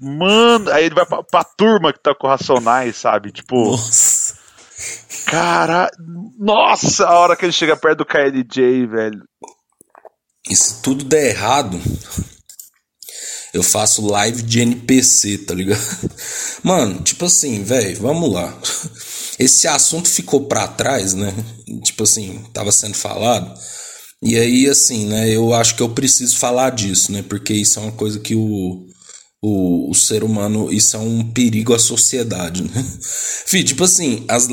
Mano, 0.00 0.70
aí 0.70 0.86
ele 0.86 0.94
vai 0.94 1.06
pra, 1.06 1.22
pra 1.22 1.44
turma 1.44 1.92
que 1.92 2.00
tá 2.00 2.14
com 2.14 2.26
Racionais, 2.26 2.96
sabe? 2.96 3.30
Tipo. 3.30 3.70
Nossa. 3.70 4.36
Cara. 5.26 5.90
Nossa, 6.38 7.06
a 7.06 7.18
hora 7.18 7.36
que 7.36 7.44
ele 7.44 7.52
chega 7.52 7.76
perto 7.76 7.98
do 7.98 8.06
KLJ, 8.06 8.86
velho. 8.86 9.22
E 10.48 10.56
se 10.56 10.82
tudo 10.82 11.04
der 11.04 11.30
errado, 11.30 11.80
eu 13.52 13.62
faço 13.62 14.06
live 14.06 14.42
de 14.42 14.60
NPC, 14.60 15.38
tá 15.38 15.54
ligado? 15.54 15.80
Mano, 16.62 17.02
tipo 17.02 17.24
assim, 17.24 17.62
velho, 17.62 18.00
vamos 18.00 18.32
lá. 18.32 18.56
Esse 19.38 19.68
assunto 19.68 20.08
ficou 20.08 20.46
para 20.46 20.66
trás, 20.66 21.14
né? 21.14 21.32
Tipo 21.84 22.02
assim, 22.02 22.40
tava 22.52 22.72
sendo 22.72 22.94
falado. 22.94 23.54
E 24.20 24.36
aí, 24.36 24.68
assim, 24.68 25.06
né? 25.06 25.28
Eu 25.30 25.54
acho 25.54 25.76
que 25.76 25.82
eu 25.82 25.90
preciso 25.90 26.36
falar 26.36 26.70
disso, 26.70 27.12
né? 27.12 27.22
Porque 27.28 27.54
isso 27.54 27.78
é 27.78 27.82
uma 27.82 27.92
coisa 27.92 28.18
que 28.18 28.34
o, 28.34 28.84
o, 29.40 29.90
o 29.90 29.94
ser 29.94 30.24
humano, 30.24 30.72
isso 30.72 30.96
é 30.96 30.98
um 30.98 31.24
perigo 31.30 31.72
à 31.72 31.78
sociedade, 31.78 32.64
né? 32.64 32.84
Fih, 33.46 33.62
tipo 33.62 33.84
assim, 33.84 34.24
as 34.26 34.48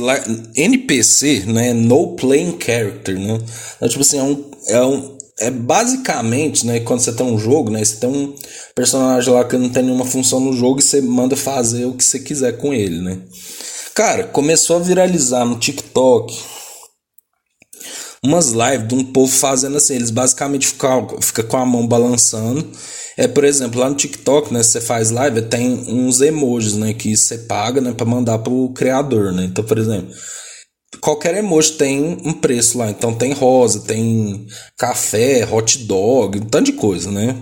NPC, 0.55 1.45
né? 1.47 1.73
No 1.73 2.15
Playing 2.15 2.57
Character, 2.63 3.19
né? 3.19 3.39
É, 3.81 3.87
tipo 3.87 4.01
assim, 4.01 4.19
é 4.19 4.23
um, 4.23 4.51
é 4.67 4.85
um. 4.85 5.15
É 5.37 5.51
basicamente, 5.51 6.65
né? 6.65 6.79
Quando 6.79 7.01
você 7.01 7.11
tem 7.11 7.25
um 7.25 7.37
jogo, 7.37 7.69
né? 7.69 7.83
Você 7.83 7.97
tem 7.97 8.09
um 8.09 8.33
personagem 8.73 9.33
lá 9.33 9.43
que 9.43 9.57
não 9.57 9.69
tem 9.69 9.83
nenhuma 9.83 10.05
função 10.05 10.39
no 10.39 10.53
jogo 10.53 10.79
e 10.79 10.83
você 10.83 11.01
manda 11.01 11.35
fazer 11.35 11.85
o 11.85 11.93
que 11.93 12.03
você 12.03 12.19
quiser 12.19 12.57
com 12.57 12.73
ele, 12.73 13.01
né? 13.01 13.19
Cara, 13.95 14.25
começou 14.25 14.75
a 14.75 14.79
viralizar 14.79 15.45
no 15.45 15.57
TikTok 15.57 16.37
umas 18.21 18.51
lives 18.51 18.89
de 18.89 18.93
um 18.93 19.05
povo 19.05 19.31
fazendo 19.31 19.77
assim, 19.77 19.95
eles 19.95 20.11
basicamente 20.11 20.67
ficam 20.67 21.07
fica 21.21 21.41
com 21.41 21.55
a 21.55 21.65
mão 21.65 21.87
balançando. 21.87 22.69
É, 23.15 23.25
por 23.25 23.45
exemplo, 23.45 23.79
lá 23.79 23.89
no 23.89 23.95
TikTok, 23.95 24.53
né, 24.53 24.61
você 24.61 24.81
faz 24.81 25.11
live, 25.11 25.43
tem 25.43 25.71
uns 25.87 26.19
emojis, 26.19 26.73
né, 26.73 26.93
que 26.93 27.15
você 27.15 27.37
paga, 27.37 27.79
né, 27.79 27.93
para 27.93 28.05
mandar 28.05 28.39
pro 28.39 28.73
criador, 28.75 29.31
né? 29.31 29.45
Então, 29.45 29.63
por 29.63 29.77
exemplo, 29.77 30.13
qualquer 30.99 31.35
emoji 31.37 31.73
tem 31.73 32.17
um 32.25 32.33
preço 32.33 32.77
lá. 32.77 32.89
Então 32.89 33.13
tem 33.13 33.31
rosa, 33.31 33.79
tem 33.79 34.45
café, 34.77 35.47
hot 35.49 35.77
dog, 35.85 36.39
um 36.39 36.45
tanto 36.45 36.65
de 36.65 36.73
coisa, 36.73 37.09
né? 37.09 37.33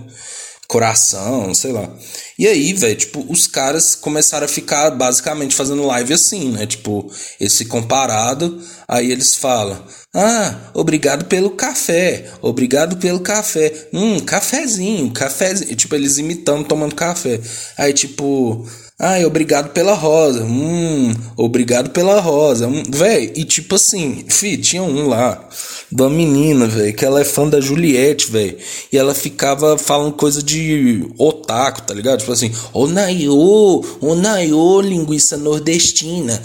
coração, 0.74 1.54
sei 1.54 1.72
lá. 1.72 1.88
E 2.38 2.48
aí, 2.48 2.72
velho, 2.72 2.96
tipo, 2.96 3.24
os 3.28 3.46
caras 3.46 3.94
começaram 3.94 4.44
a 4.44 4.48
ficar 4.48 4.90
basicamente 4.90 5.54
fazendo 5.54 5.86
live 5.86 6.12
assim, 6.14 6.50
né? 6.50 6.66
Tipo, 6.66 7.10
esse 7.40 7.64
comparado, 7.66 8.60
aí 8.88 9.12
eles 9.12 9.36
falam: 9.36 9.80
"Ah, 10.12 10.70
obrigado 10.74 11.26
pelo 11.26 11.50
café, 11.50 12.30
obrigado 12.42 12.96
pelo 12.96 13.20
café. 13.20 13.88
Hum, 13.92 14.18
cafezinho, 14.20 15.10
cafezinho". 15.12 15.74
Tipo, 15.76 15.94
eles 15.94 16.18
imitando 16.18 16.64
tomando 16.66 16.94
café. 16.94 17.40
Aí 17.78 17.92
tipo, 17.92 18.66
Ai, 18.98 19.24
obrigado 19.24 19.70
pela 19.72 19.92
rosa. 19.92 20.44
Hum, 20.44 21.12
obrigado 21.36 21.90
pela 21.90 22.20
rosa. 22.20 22.68
Hum, 22.68 22.82
véi, 22.88 23.32
e 23.34 23.44
tipo 23.44 23.74
assim, 23.74 24.24
fi, 24.28 24.56
tinha 24.56 24.84
um 24.84 25.08
lá, 25.08 25.48
uma 25.90 26.08
menina, 26.08 26.68
velho, 26.68 26.94
que 26.94 27.04
ela 27.04 27.20
é 27.20 27.24
fã 27.24 27.48
da 27.48 27.60
Juliette, 27.60 28.30
velho. 28.30 28.56
E 28.92 28.96
ela 28.96 29.12
ficava 29.12 29.76
falando 29.76 30.12
coisa 30.12 30.40
de 30.40 31.04
otaku, 31.18 31.82
tá 31.82 31.92
ligado? 31.92 32.23
Tipo 32.24 32.32
assim, 32.32 32.52
ô 32.72 32.86
Naiô, 32.86 33.84
ô 34.00 34.14
Naiô, 34.14 34.80
linguiça 34.80 35.36
nordestina. 35.36 36.42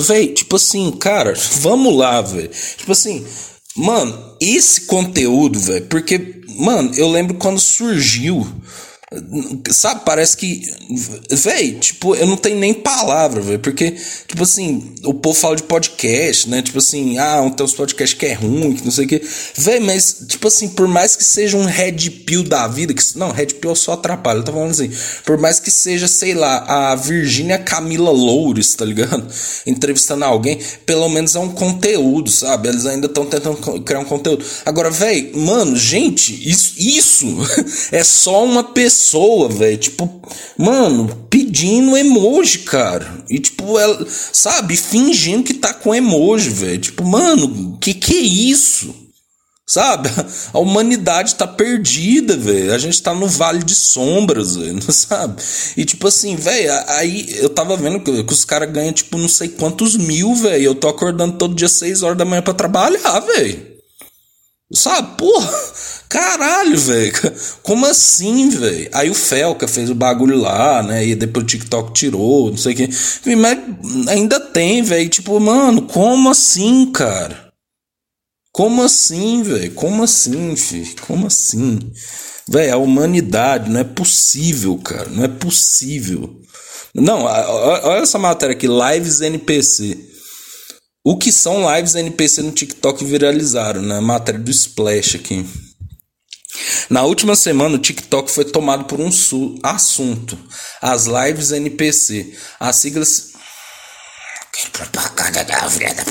Véi, 0.00 0.28
tipo 0.28 0.56
assim, 0.56 0.90
cara, 0.92 1.34
vamos 1.60 1.94
lá, 1.94 2.20
velho. 2.22 2.50
Tipo 2.76 2.92
assim, 2.92 3.24
mano, 3.76 4.18
esse 4.40 4.82
conteúdo, 4.82 5.60
velho, 5.60 5.86
porque, 5.86 6.40
mano, 6.58 6.92
eu 6.96 7.10
lembro 7.10 7.34
quando 7.34 7.60
surgiu 7.60 8.46
Sabe, 9.70 10.02
parece 10.04 10.36
que. 10.36 10.70
Véi, 11.30 11.72
tipo, 11.80 12.14
eu 12.14 12.26
não 12.26 12.36
tenho 12.36 12.58
nem 12.58 12.74
palavra, 12.74 13.40
velho. 13.40 13.58
Porque, 13.58 13.96
tipo 14.26 14.42
assim, 14.42 14.94
o 15.02 15.14
povo 15.14 15.38
fala 15.38 15.56
de 15.56 15.62
podcast, 15.62 16.48
né? 16.48 16.60
Tipo 16.60 16.76
assim, 16.76 17.16
ah, 17.16 17.50
tem 17.56 17.64
uns 17.64 17.72
podcasts 17.72 18.18
que 18.18 18.26
é 18.26 18.34
ruim, 18.34 18.74
que 18.74 18.84
não 18.84 18.90
sei 18.90 19.06
o 19.06 19.08
quê. 19.08 19.22
Véi, 19.56 19.80
mas, 19.80 20.24
tipo 20.28 20.46
assim, 20.48 20.68
por 20.68 20.86
mais 20.86 21.16
que 21.16 21.24
seja 21.24 21.56
um 21.56 21.64
Red 21.64 22.10
Pill 22.26 22.44
da 22.44 22.68
vida, 22.68 22.92
que. 22.92 23.02
Não, 23.16 23.30
Red 23.30 23.46
Pill 23.46 23.74
só 23.74 23.92
atrapalha, 23.92 24.40
eu 24.40 24.44
tô 24.44 24.52
falando 24.52 24.72
assim. 24.72 24.90
Por 25.24 25.38
mais 25.38 25.58
que 25.58 25.70
seja, 25.70 26.06
sei 26.06 26.34
lá, 26.34 26.90
a 26.90 26.94
Virgínia 26.94 27.56
Camila 27.56 28.10
Loures, 28.10 28.74
tá 28.74 28.84
ligado? 28.84 29.26
Entrevistando 29.66 30.26
alguém, 30.26 30.58
pelo 30.84 31.08
menos 31.08 31.34
é 31.34 31.38
um 31.38 31.48
conteúdo, 31.48 32.30
sabe? 32.30 32.68
Eles 32.68 32.84
ainda 32.84 33.06
estão 33.06 33.24
tentando 33.24 33.56
criar 33.80 34.00
um 34.00 34.04
conteúdo. 34.04 34.44
Agora, 34.66 34.90
véi, 34.90 35.32
mano, 35.34 35.74
gente, 35.78 36.46
isso, 36.46 36.74
isso 36.76 37.26
é 37.90 38.04
só 38.04 38.44
uma 38.44 38.62
pessoa 38.62 38.97
pessoa, 38.98 39.48
velho, 39.48 39.76
tipo, 39.76 40.20
mano, 40.56 41.26
pedindo 41.30 41.96
emoji, 41.96 42.58
cara. 42.60 43.24
E 43.30 43.38
tipo, 43.38 43.78
ela, 43.78 44.04
sabe, 44.08 44.76
fingindo 44.76 45.44
que 45.44 45.54
tá 45.54 45.72
com 45.72 45.94
emoji, 45.94 46.50
velho. 46.50 46.78
Tipo, 46.78 47.04
mano, 47.04 47.78
que 47.80 47.94
que 47.94 48.14
é 48.14 48.20
isso? 48.20 48.92
Sabe? 49.64 50.08
A 50.52 50.58
humanidade 50.58 51.36
tá 51.36 51.46
perdida, 51.46 52.36
velho. 52.36 52.74
A 52.74 52.78
gente 52.78 53.00
tá 53.00 53.14
no 53.14 53.28
vale 53.28 53.62
de 53.62 53.74
sombras, 53.74 54.56
velho, 54.56 54.80
sabe? 54.90 55.40
E 55.76 55.84
tipo 55.84 56.08
assim, 56.08 56.34
velho, 56.34 56.72
aí 56.88 57.36
eu 57.38 57.48
tava 57.48 57.76
vendo 57.76 58.00
que, 58.00 58.24
que 58.24 58.32
os 58.32 58.44
caras 58.44 58.72
ganham, 58.72 58.92
tipo, 58.92 59.16
não 59.16 59.28
sei 59.28 59.48
quantos 59.48 59.96
mil, 59.96 60.34
velho. 60.34 60.64
Eu 60.64 60.74
tô 60.74 60.88
acordando 60.88 61.38
todo 61.38 61.54
dia 61.54 61.68
6 61.68 62.02
horas 62.02 62.18
da 62.18 62.24
manhã 62.24 62.42
para 62.42 62.54
trabalhar, 62.54 63.20
velho. 63.20 63.77
Sabe? 64.70 65.16
Porra, 65.16 65.50
caralho, 66.10 66.78
velho. 66.78 67.12
Como 67.62 67.86
assim, 67.86 68.50
velho? 68.50 68.90
Aí 68.92 69.08
o 69.08 69.14
Felca 69.14 69.66
fez 69.66 69.88
o 69.88 69.94
bagulho 69.94 70.36
lá, 70.36 70.82
né? 70.82 71.06
E 71.06 71.14
depois 71.14 71.44
o 71.44 71.46
TikTok 71.46 71.92
tirou, 71.94 72.50
não 72.50 72.58
sei 72.58 72.74
o 72.74 72.76
que. 72.76 72.88
Mas 73.36 73.58
ainda 74.08 74.38
tem, 74.38 74.82
velho. 74.82 75.08
Tipo, 75.08 75.40
mano, 75.40 75.82
como 75.82 76.28
assim, 76.28 76.92
cara? 76.92 77.48
Como 78.52 78.82
assim, 78.82 79.42
velho? 79.42 79.72
Como 79.72 80.02
assim, 80.02 80.54
filho? 80.54 80.96
Como 81.06 81.26
assim? 81.26 81.78
Velho, 82.46 82.74
a 82.74 82.78
humanidade 82.78 83.70
não 83.70 83.80
é 83.80 83.84
possível, 83.84 84.76
cara. 84.78 85.08
Não 85.08 85.24
é 85.24 85.28
possível. 85.28 86.42
Não, 86.94 87.22
olha 87.22 88.02
essa 88.02 88.18
matéria 88.18 88.54
aqui, 88.54 88.66
Lives 88.66 89.20
NPC. 89.20 90.07
O 91.04 91.16
que 91.16 91.32
são 91.32 91.74
lives 91.74 91.94
NPC 91.94 92.42
no 92.42 92.52
TikTok 92.52 93.04
viralizaram, 93.04 93.82
né? 93.82 94.00
Matéria 94.00 94.40
do 94.40 94.50
Splash 94.50 95.16
aqui. 95.16 95.46
Na 96.90 97.02
última 97.02 97.36
semana, 97.36 97.76
o 97.76 97.78
TikTok 97.78 98.30
foi 98.30 98.44
tomado 98.44 98.84
por 98.84 99.00
um 99.00 99.10
assunto: 99.62 100.38
as 100.82 101.06
lives 101.06 101.52
NPC. 101.52 102.36
As 102.58 102.76
siglas. 102.76 103.32
Que 104.52 104.70
propaganda 104.70 105.44
da 105.44 105.68
vida, 105.68 106.04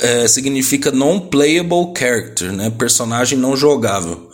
é, 0.00 0.26
significa 0.26 0.90
non-playable 0.90 1.92
character, 1.96 2.52
né? 2.52 2.68
Personagem 2.70 3.38
não 3.38 3.56
jogável 3.56 4.29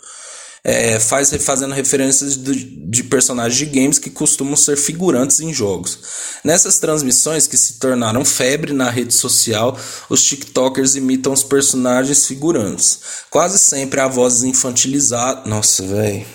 é, 0.63 0.99
faz 0.99 1.31
fazendo 1.43 1.73
referências 1.73 2.35
de, 2.35 2.53
de 2.89 3.03
personagens 3.03 3.57
de 3.57 3.65
games 3.65 3.99
que 3.99 4.09
costumam 4.09 4.55
ser 4.55 4.77
figurantes 4.77 5.39
em 5.39 5.53
jogos. 5.53 5.99
Nessas 6.43 6.79
transmissões 6.79 7.47
que 7.47 7.57
se 7.57 7.79
tornaram 7.79 8.23
febre 8.25 8.73
na 8.73 8.89
rede 8.89 9.13
social, 9.13 9.77
os 10.09 10.23
TikTokers 10.23 10.95
imitam 10.95 11.33
os 11.33 11.43
personagens 11.43 12.25
figurantes. 12.25 12.99
Quase 13.29 13.57
sempre 13.59 13.99
a 13.99 14.07
voz 14.07 14.43
infantilizada. 14.43 15.47
Nossa, 15.47 15.83
velho. 15.83 16.25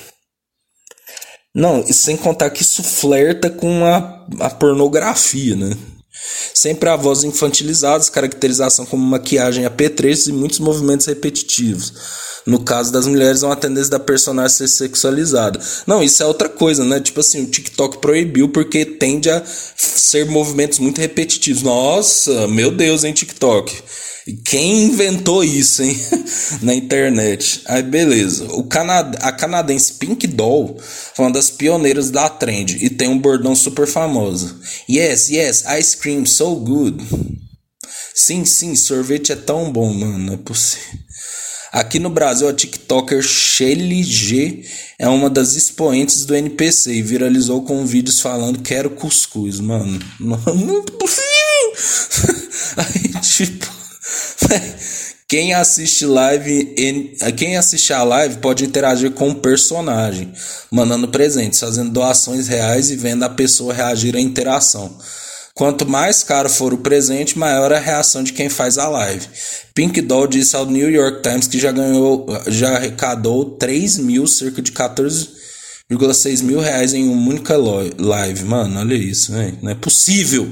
Não, 1.55 1.85
e 1.87 1.93
sem 1.93 2.17
contar 2.17 2.49
que 2.51 2.63
isso 2.63 2.83
flerta 2.83 3.51
com 3.51 3.85
a, 3.85 4.27
a 4.41 4.51
pornografia, 4.51 5.55
né? 5.55 5.77
Sempre 6.55 6.89
a 6.89 6.97
voz 6.97 7.25
infantilizada, 7.25 8.05
caracterização 8.11 8.87
como 8.87 9.05
maquiagem 9.05 9.65
a 9.65 9.71
P3 9.71 10.29
e 10.29 10.33
muitos 10.33 10.59
movimentos 10.59 11.07
repetitivos. 11.07 11.93
No 12.45 12.65
caso 12.65 12.93
das 12.93 13.07
mulheres, 13.07 13.43
é 13.43 13.47
uma 13.47 13.57
tendência 13.57 13.91
da 13.91 14.01
personagem 14.01 14.57
ser 14.57 14.69
sexualizada. 14.69 15.61
Não, 15.87 16.03
isso 16.03 16.23
é 16.23 16.27
outra 16.27 16.49
coisa, 16.49 16.85
né? 16.85 17.01
Tipo 17.01 17.21
assim, 17.21 17.45
o 17.45 17.47
TikTok 17.47 17.99
proibiu 17.99 18.49
porque 18.49 18.85
tende 18.85 19.31
a 19.31 19.43
ser 19.77 20.27
movimentos 20.27 20.79
muito 20.79 21.01
repetitivos. 21.01 21.63
Nossa, 21.63 22.49
meu 22.49 22.73
Deus, 22.73 23.05
hein, 23.05 23.13
TikTok. 23.13 23.73
Quem 24.45 24.85
inventou 24.85 25.43
isso, 25.43 25.83
hein? 25.83 25.97
Na 26.63 26.75
internet. 26.75 27.63
Aí, 27.67 27.83
beleza. 27.83 28.45
O 28.53 28.65
canad 28.65 29.17
a 29.21 29.33
canadense 29.33 29.95
Pink 29.95 30.27
Doll 30.27 30.79
foi 31.15 31.25
uma 31.25 31.33
das 31.33 31.51
pioneiras 31.51 32.11
da 32.11 32.29
trend 32.29 32.77
e 32.85 32.89
tem 32.89 33.09
um 33.09 33.19
bordão 33.19 33.57
super 33.57 33.87
famoso. 33.87 34.61
Yes, 34.89 35.29
yes, 35.29 35.65
ice 35.79 35.97
cream 35.97 36.25
so 36.25 36.55
good. 36.55 37.03
Sim, 38.15 38.45
sim, 38.45 38.77
sorvete 38.77 39.33
é 39.33 39.37
tão 39.37 39.73
bom, 39.73 39.93
mano. 39.93 40.19
Não 40.19 40.35
é 40.35 40.37
possível. 40.37 41.01
Aqui 41.73 41.99
no 41.99 42.11
Brasil, 42.11 42.47
a 42.47 42.53
TikToker 42.53 43.23
Shelly 43.23 44.03
G 44.05 44.63
é 44.99 45.09
uma 45.09 45.31
das 45.31 45.55
expoentes 45.57 46.27
do 46.27 46.37
NPC 46.37 46.93
e 46.93 47.03
viralizou 47.03 47.63
com 47.63 47.87
vídeos 47.87 48.21
falando 48.21 48.61
quero 48.61 48.91
cuscuz, 48.91 49.59
mano. 49.59 49.99
Não, 50.21 50.39
não 50.55 50.79
é 50.81 50.83
possível. 50.83 51.33
Aí, 52.77 53.21
tipo, 53.23 53.82
quem 55.29 55.55
assiste 55.55 56.05
live, 56.07 56.75
quem 57.37 57.57
assiste 57.57 57.93
a 57.93 58.03
live 58.03 58.39
pode 58.39 58.65
interagir 58.65 59.13
com 59.13 59.31
o 59.31 59.35
personagem, 59.35 60.33
mandando 60.71 61.09
presentes, 61.09 61.61
fazendo 61.61 61.91
doações 61.91 62.49
reais 62.49 62.91
e 62.91 62.97
vendo 62.97 63.25
a 63.25 63.31
pessoa 63.31 63.73
reagir 63.75 64.17
à 64.17 64.21
interação. 64.21 64.99
Quanto 65.55 65.87
mais 65.87 66.23
caro 66.23 66.49
for 66.49 66.73
o 66.73 66.79
presente, 66.79 67.39
maior 67.39 67.73
a 67.73 67.79
reação 67.79 68.23
de 68.23 68.33
quem 68.33 68.49
faz 68.49 68.79
a 68.79 68.89
live. 68.89 69.27
Pink 69.75 70.01
Doll 70.01 70.27
disse 70.27 70.57
ao 70.57 70.65
New 70.65 70.91
York 70.91 71.23
Times 71.23 71.47
que 71.47 71.59
já 71.59 71.71
ganhou, 71.71 72.27
já 72.47 72.77
arrecadou 72.77 73.57
3 73.57 73.99
mil, 73.99 74.27
cerca 74.27 74.63
de 74.63 74.73
14,6 74.73 76.43
mil 76.43 76.59
reais 76.59 76.95
em 76.95 77.07
uma 77.07 77.31
única 77.31 77.55
live. 77.57 78.45
Mano, 78.45 78.81
olha 78.81 78.95
isso, 78.95 79.37
hein? 79.37 79.59
não 79.61 79.71
é 79.71 79.75
possível. 79.75 80.49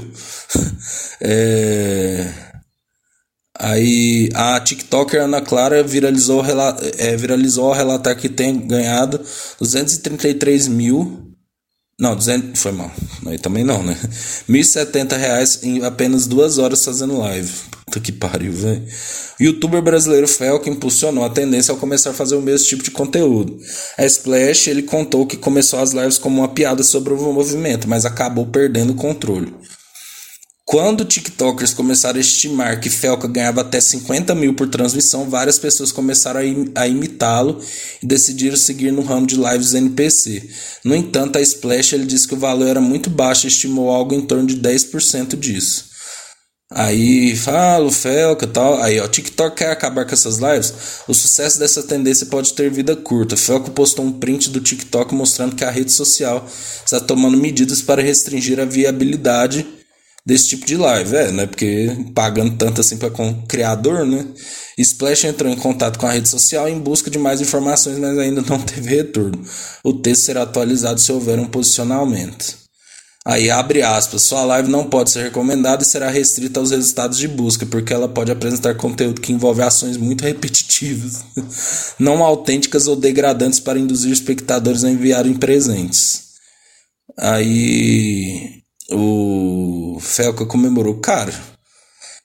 é... 1.21 2.40
Aí 3.71 4.29
a 4.35 4.59
TikToker 4.59 5.23
Ana 5.23 5.41
Clara 5.41 5.83
viralizou, 5.83 6.43
é, 6.99 7.17
viralizou 7.17 7.67
ao 7.67 7.73
relatar 7.73 8.17
que 8.17 8.29
tem 8.29 8.59
ganhado 8.59 9.21
233 9.61 10.67
mil 10.67 11.31
não, 12.01 12.17
200, 12.17 12.59
foi 12.59 12.73
mal. 12.73 12.91
Aí 13.27 13.39
também 13.39 13.63
não, 13.63 13.83
né? 13.83 13.95
1.070 14.49 15.19
reais 15.19 15.61
em 15.63 15.85
apenas 15.85 16.27
duas 16.27 16.57
horas 16.57 16.83
fazendo 16.83 17.19
live. 17.19 17.53
Puta 17.85 18.01
que 18.01 18.11
pariu, 18.11 18.53
velho. 18.55 18.83
Youtuber 19.39 19.83
brasileiro 19.83 20.27
Felk 20.27 20.71
impulsionou 20.71 21.23
a 21.23 21.29
tendência 21.29 21.73
ao 21.73 21.79
começar 21.79 22.11
a 22.11 22.15
fazer 22.15 22.37
o 22.37 22.41
mesmo 22.41 22.67
tipo 22.67 22.83
de 22.83 22.91
conteúdo. 22.91 23.59
A 23.99 24.07
Splash, 24.07 24.69
ele 24.69 24.83
contou 24.83 25.27
que 25.27 25.37
começou 25.37 25.79
as 25.79 25.93
lives 25.93 26.17
como 26.17 26.41
uma 26.41 26.49
piada 26.49 26.83
sobre 26.83 27.13
o 27.13 27.33
movimento, 27.35 27.87
mas 27.87 28.07
acabou 28.07 28.47
perdendo 28.47 28.93
o 28.93 28.97
controle. 28.97 29.53
Quando 30.71 31.05
TikTokers 31.05 31.75
começaram 31.75 32.19
a 32.19 32.21
estimar 32.21 32.79
que 32.79 32.89
Felca 32.89 33.27
ganhava 33.27 33.61
até 33.61 33.81
50 33.81 34.37
mil 34.37 34.55
por 34.55 34.69
transmissão, 34.69 35.29
várias 35.29 35.59
pessoas 35.59 35.91
começaram 35.91 36.39
a, 36.77 36.87
imitá-lo 36.87 37.61
e 38.01 38.07
decidiram 38.07 38.57
seguir 38.57 38.93
no 38.93 39.03
ramo 39.03 39.27
de 39.27 39.35
lives 39.35 39.75
NPC. 39.75 40.49
No 40.85 40.95
entanto, 40.95 41.39
a 41.39 41.41
Splash 41.41 41.93
ele 41.93 42.07
disse 42.07 42.29
que 42.29 42.35
o 42.35 42.39
valor 42.39 42.69
era 42.69 42.81
muito 42.81 43.11
baixo 43.11 43.47
e 43.47 43.49
estimou 43.49 43.91
algo 43.91 44.15
em 44.15 44.21
torno 44.21 44.47
de 44.47 44.61
10% 44.61 45.37
disso. 45.37 45.87
Aí 46.71 47.35
fala 47.35 47.87
o 47.87 47.91
Felca 47.91 48.47
tal. 48.47 48.81
Aí, 48.81 49.01
ó, 49.01 49.09
TikTok 49.09 49.57
quer 49.57 49.73
acabar 49.73 50.05
com 50.05 50.15
essas 50.15 50.39
lives? 50.39 50.73
O 51.09 51.13
sucesso 51.13 51.59
dessa 51.59 51.83
tendência 51.83 52.27
pode 52.27 52.53
ter 52.53 52.71
vida 52.71 52.95
curta. 52.95 53.37
Felca 53.37 53.73
postou 53.73 54.05
um 54.05 54.13
print 54.13 54.51
do 54.51 54.61
TikTok 54.61 55.17
mostrando 55.17 55.57
que 55.57 55.65
a 55.65 55.71
rede 55.71 55.91
social 55.91 56.47
está 56.87 57.01
tomando 57.01 57.37
medidas 57.37 57.83
para 57.83 58.01
restringir 58.01 58.61
a 58.61 58.65
viabilidade 58.65 59.80
desse 60.31 60.47
tipo 60.47 60.65
de 60.65 60.77
live, 60.77 61.17
é, 61.17 61.33
né? 61.33 61.45
Porque 61.45 61.91
pagando 62.15 62.57
tanto 62.57 62.81
assim 62.81 62.97
para 62.97 63.11
com 63.11 63.43
criador, 63.49 64.07
né? 64.07 64.25
Splash 64.79 65.25
entrou 65.25 65.53
em 65.53 65.57
contato 65.57 65.99
com 65.99 66.07
a 66.07 66.13
rede 66.13 66.29
social 66.29 66.69
em 66.69 66.79
busca 66.79 67.11
de 67.11 67.19
mais 67.19 67.41
informações, 67.41 67.99
mas 67.99 68.17
ainda 68.17 68.41
não 68.43 68.59
teve 68.63 68.95
retorno. 68.95 69.43
O 69.83 69.93
texto 69.93 70.23
será 70.23 70.43
atualizado 70.43 71.01
se 71.01 71.11
houver 71.11 71.41
um 71.41 71.47
posicionamento. 71.47 72.61
Aí 73.27 73.51
abre 73.51 73.83
aspas, 73.83 74.23
sua 74.23 74.45
live 74.45 74.71
não 74.71 74.89
pode 74.89 75.11
ser 75.11 75.25
recomendada 75.25 75.83
e 75.83 75.87
será 75.87 76.09
restrita 76.09 76.61
aos 76.61 76.71
resultados 76.71 77.19
de 77.19 77.27
busca, 77.27 77.67
porque 77.67 77.93
ela 77.93 78.09
pode 78.09 78.31
apresentar 78.31 78.77
conteúdo 78.77 79.21
que 79.21 79.33
envolve 79.33 79.63
ações 79.63 79.97
muito 79.97 80.23
repetitivas, 80.23 81.25
não 81.99 82.23
autênticas 82.23 82.87
ou 82.87 82.95
degradantes 82.95 83.59
para 83.59 83.81
induzir 83.81 84.13
espectadores 84.13 84.85
a 84.85 84.91
enviarem 84.91 85.35
presentes. 85.35 86.23
Aí 87.19 88.60
o 88.91 89.99
Felca 90.01 90.45
comemorou. 90.47 91.01
Cara, 91.01 91.33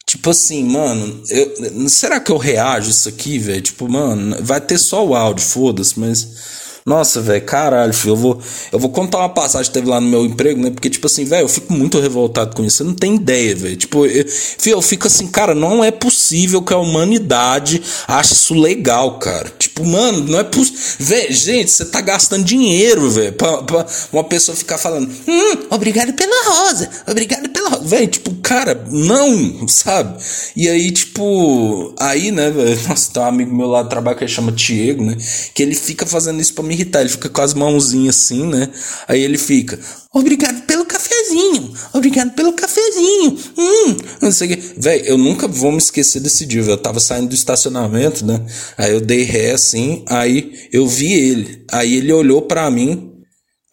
tipo 0.05 0.29
assim, 0.29 0.63
mano, 0.63 1.23
eu, 1.29 1.89
será 1.89 2.19
que 2.19 2.31
eu 2.31 2.37
reajo 2.37 2.89
isso 2.89 3.09
aqui, 3.09 3.37
velho? 3.39 3.61
Tipo, 3.61 3.87
mano, 3.87 4.37
vai 4.41 4.61
ter 4.61 4.77
só 4.77 5.05
o 5.05 5.15
áudio, 5.15 5.45
foda-se, 5.45 5.99
mas. 5.99 6.64
Nossa, 6.87 7.19
velho, 7.19 7.43
caralho, 7.43 7.91
filho, 7.91 8.11
eu 8.11 8.15
vou, 8.15 8.39
eu 8.71 8.77
vou 8.77 8.91
contar 8.91 9.17
uma 9.17 9.29
passagem 9.29 9.71
que 9.71 9.73
teve 9.73 9.89
lá 9.89 9.99
no 9.99 10.07
meu 10.07 10.23
emprego, 10.23 10.61
né? 10.61 10.69
Porque, 10.69 10.87
tipo 10.87 11.07
assim, 11.07 11.25
velho, 11.25 11.45
eu 11.45 11.49
fico 11.49 11.73
muito 11.73 11.99
revoltado 11.99 12.55
com 12.55 12.63
isso. 12.63 12.77
Você 12.77 12.83
não 12.83 12.93
tem 12.93 13.15
ideia, 13.15 13.55
velho. 13.55 13.75
Tipo, 13.75 14.05
eu, 14.05 14.23
filho, 14.27 14.75
eu 14.75 14.81
fico 14.83 15.07
assim, 15.07 15.25
cara, 15.25 15.55
não 15.55 15.83
é 15.83 15.89
possível 15.89 16.61
que 16.61 16.75
a 16.75 16.77
humanidade 16.77 17.81
ache 18.07 18.33
isso 18.33 18.53
legal, 18.53 19.17
cara. 19.17 19.51
Tipo, 19.57 19.83
mano, 19.83 20.25
não 20.25 20.37
é 20.37 20.43
possível. 20.43 20.79
Velho, 20.99 21.33
gente, 21.33 21.71
você 21.71 21.85
tá 21.85 22.01
gastando 22.01 22.43
dinheiro, 22.43 23.09
velho, 23.09 23.33
pra, 23.33 23.63
pra, 23.63 23.87
uma 24.13 24.23
pessoa 24.23 24.55
ficar 24.55 24.77
falando, 24.77 25.11
hum, 25.27 25.65
obrigado 25.71 26.13
pela 26.13 26.51
rosa, 26.51 26.87
obrigado 27.07 27.49
rosa. 27.69 27.83
Velho, 27.83 28.07
tipo, 28.07 28.35
cara, 28.35 28.85
não, 28.89 29.67
sabe? 29.67 30.21
E 30.55 30.69
aí, 30.69 30.91
tipo, 30.91 31.93
aí, 31.99 32.31
né, 32.31 32.49
velho, 32.49 32.79
nossa, 32.87 33.11
tem 33.11 33.21
um 33.21 33.25
amigo 33.25 33.55
meu 33.55 33.67
lá 33.67 33.83
do 33.83 33.89
trabalho 33.89 34.17
que 34.17 34.27
chama 34.27 34.51
Diego, 34.51 35.03
né? 35.03 35.17
Que 35.53 35.63
ele 35.63 35.75
fica 35.75 36.05
fazendo 36.05 36.39
isso 36.39 36.53
pra 36.53 36.63
me 36.63 36.73
irritar. 36.73 37.01
Ele 37.01 37.09
fica 37.09 37.29
com 37.29 37.41
as 37.41 37.53
mãozinhas 37.53 38.15
assim, 38.15 38.45
né? 38.45 38.69
Aí 39.07 39.21
ele 39.21 39.37
fica, 39.37 39.79
obrigado 40.13 40.65
pelo 40.65 40.85
cafezinho, 40.85 41.73
obrigado 41.93 42.31
pelo 42.33 42.53
cafezinho. 42.53 43.37
Hum, 43.57 43.97
não 44.21 44.31
sei 44.31 44.47
o 44.47 44.57
que. 44.57 44.73
Véi, 44.77 45.03
eu 45.05 45.17
nunca 45.17 45.47
vou 45.47 45.71
me 45.71 45.77
esquecer 45.77 46.19
desse 46.19 46.45
dia, 46.45 46.61
Eu 46.61 46.77
tava 46.77 46.99
saindo 46.99 47.29
do 47.29 47.35
estacionamento, 47.35 48.25
né? 48.25 48.41
Aí 48.77 48.93
eu 48.93 49.01
dei 49.01 49.23
ré 49.23 49.51
assim, 49.51 50.03
aí 50.07 50.67
eu 50.71 50.87
vi 50.87 51.13
ele. 51.13 51.65
Aí 51.71 51.95
ele 51.95 52.11
olhou 52.11 52.41
para 52.41 52.69
mim. 52.69 53.14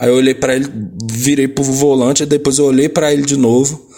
Aí 0.02 0.08
eu 0.08 0.16
olhei 0.16 0.34
para 0.34 0.56
ele, 0.56 0.66
virei 1.12 1.46
pro 1.46 1.62
volante, 1.62 2.26
depois 2.26 2.58
eu 2.58 2.64
olhei 2.64 2.88
para 2.88 3.12
ele 3.12 3.22
de 3.22 3.36
novo. 3.36 3.88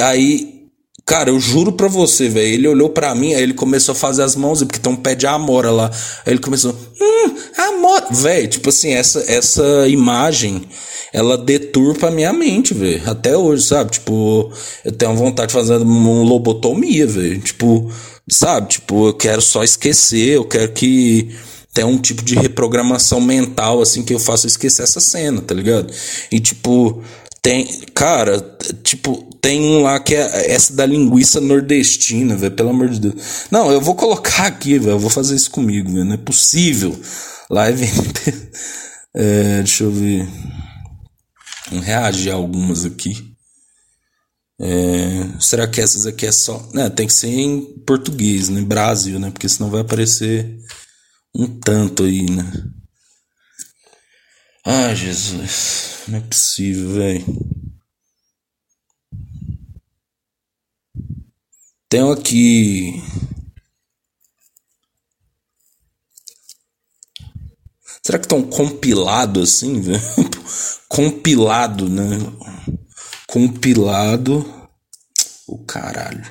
Aí 0.00 0.58
Cara, 1.06 1.30
eu 1.30 1.40
juro 1.40 1.72
pra 1.72 1.88
você, 1.88 2.28
velho. 2.28 2.52
Ele 2.52 2.68
olhou 2.68 2.90
pra 2.90 3.14
mim, 3.14 3.32
aí 3.32 3.42
ele 3.42 3.54
começou 3.54 3.92
a 3.92 3.96
fazer 3.96 4.22
as 4.22 4.36
mãos, 4.36 4.62
porque 4.62 4.78
tem 4.78 4.92
um 4.92 4.96
pé 4.96 5.14
de 5.14 5.26
amora 5.26 5.70
lá. 5.70 5.90
Aí 6.26 6.34
ele 6.34 6.38
começou, 6.38 6.70
hum, 7.00 7.34
amora. 7.56 8.08
Velho, 8.10 8.48
tipo 8.48 8.68
assim, 8.68 8.92
essa, 8.92 9.24
essa 9.26 9.88
imagem, 9.88 10.68
ela 11.10 11.38
deturpa 11.38 12.08
a 12.08 12.10
minha 12.10 12.30
mente, 12.30 12.74
velho. 12.74 13.00
Até 13.06 13.34
hoje, 13.34 13.62
sabe? 13.62 13.92
Tipo, 13.92 14.52
eu 14.84 14.92
tenho 14.92 15.14
vontade 15.14 15.48
de 15.48 15.54
fazer 15.54 15.76
uma 15.76 16.22
lobotomia, 16.24 17.06
velho. 17.06 17.40
Tipo, 17.40 17.90
sabe? 18.28 18.68
Tipo, 18.68 19.08
eu 19.08 19.14
quero 19.14 19.40
só 19.40 19.64
esquecer, 19.64 20.34
eu 20.34 20.44
quero 20.44 20.72
que 20.72 21.34
tenha 21.78 21.86
um 21.86 21.96
tipo 21.96 22.24
de 22.24 22.34
reprogramação 22.34 23.20
mental, 23.20 23.80
assim, 23.80 24.02
que 24.02 24.12
eu 24.12 24.18
faça 24.18 24.48
esquecer 24.48 24.82
essa 24.82 24.98
cena, 24.98 25.40
tá 25.40 25.54
ligado? 25.54 25.94
E, 26.28 26.40
tipo, 26.40 27.04
tem, 27.40 27.64
cara, 27.94 28.40
tipo, 28.82 29.22
tem 29.40 29.62
um 29.62 29.82
lá 29.82 30.00
que 30.00 30.12
é 30.12 30.50
essa 30.50 30.72
da 30.72 30.84
linguiça 30.84 31.40
nordestina, 31.40 32.34
velho, 32.34 32.52
pelo 32.52 32.70
amor 32.70 32.88
de 32.88 32.98
Deus. 32.98 33.14
Não, 33.48 33.70
eu 33.70 33.80
vou 33.80 33.94
colocar 33.94 34.46
aqui, 34.46 34.76
velho, 34.76 34.94
eu 34.94 34.98
vou 34.98 35.08
fazer 35.08 35.36
isso 35.36 35.52
comigo, 35.52 35.88
velho, 35.88 36.04
não 36.04 36.14
é 36.14 36.16
possível. 36.16 36.98
Live. 37.48 37.88
é, 39.14 39.58
deixa 39.58 39.84
eu 39.84 39.92
ver. 39.92 40.28
Vamos 41.70 41.86
reagir 41.86 42.32
a 42.32 42.34
algumas 42.34 42.84
aqui. 42.84 43.36
É, 44.60 45.28
será 45.38 45.68
que 45.68 45.80
essas 45.80 46.06
aqui 46.06 46.26
é 46.26 46.32
só. 46.32 46.68
Né, 46.74 46.90
tem 46.90 47.06
que 47.06 47.12
ser 47.12 47.28
em 47.28 47.60
português, 47.86 48.48
né? 48.48 48.62
Brasil, 48.62 49.20
né? 49.20 49.30
Porque 49.30 49.48
senão 49.48 49.70
vai 49.70 49.82
aparecer 49.82 50.58
um 51.38 51.46
tanto 51.60 52.02
aí, 52.02 52.28
né? 52.28 52.42
Ai, 54.66 54.96
Jesus. 54.96 56.02
Não 56.08 56.18
é 56.18 56.20
possível, 56.20 56.94
velho. 56.94 57.24
Tenho 61.88 62.10
aqui. 62.10 63.00
Será 68.02 68.18
que 68.18 68.24
estão 68.24 68.42
compilado 68.42 69.40
assim, 69.40 69.78
velho? 69.80 70.00
compilado, 70.88 71.88
né? 71.88 72.18
Compilado. 73.28 74.44
O 75.46 75.64
caralho. 75.64 76.26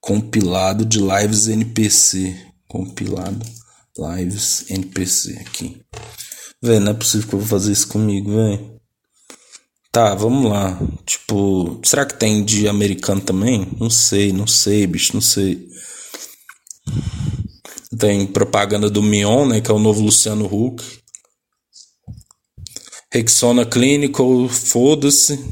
Compilado 0.00 0.86
de 0.86 1.00
lives 1.00 1.48
NPC. 1.48 2.34
Compilado 2.66 3.57
lives 3.98 4.70
NPC 4.70 5.38
aqui. 5.40 5.80
Velho, 6.62 6.80
não 6.80 6.92
é 6.92 6.94
possível 6.94 7.28
que 7.28 7.34
eu 7.34 7.40
vou 7.40 7.48
fazer 7.48 7.72
isso 7.72 7.88
comigo, 7.88 8.34
velho. 8.34 8.78
Tá, 9.90 10.14
vamos 10.14 10.50
lá. 10.50 10.78
Tipo, 11.06 11.80
será 11.84 12.04
que 12.04 12.18
tem 12.18 12.44
de 12.44 12.68
americano 12.68 13.20
também? 13.20 13.66
Não 13.80 13.88
sei, 13.88 14.32
não 14.32 14.46
sei, 14.46 14.86
bicho, 14.86 15.14
não 15.14 15.20
sei. 15.20 15.68
Tem 17.98 18.26
propaganda 18.26 18.90
do 18.90 19.02
Mion, 19.02 19.48
né? 19.48 19.60
Que 19.60 19.70
é 19.70 19.74
o 19.74 19.78
novo 19.78 20.02
Luciano 20.02 20.46
Huck. 20.46 20.84
Rexona 23.12 23.64
Clinical, 23.64 24.48
foda-se. 24.48 25.42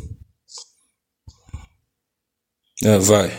É, 2.84 2.98
vai. 2.98 3.32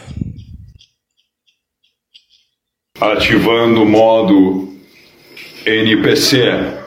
Ativando 2.99 3.83
o 3.83 3.85
modo 3.85 4.76
NPC. 5.67 6.77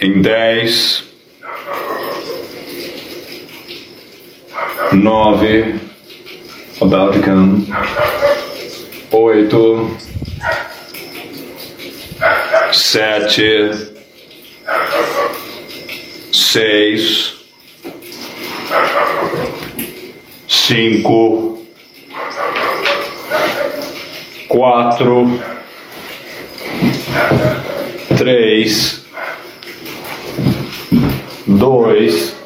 Em 0.00 0.22
10, 0.22 1.04
nove, 4.94 5.78
come, 6.80 7.66
oito, 9.12 9.96
sete, 12.72 13.70
seis, 16.32 17.34
cinco, 20.48 21.62
quatro, 24.48 25.51
três, 28.16 29.04
dois 31.46 32.36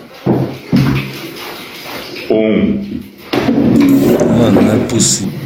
um. 2.31 3.01
Mano, 4.39 4.63
não 4.63 4.73
é 4.73 4.87
possível. 4.87 5.37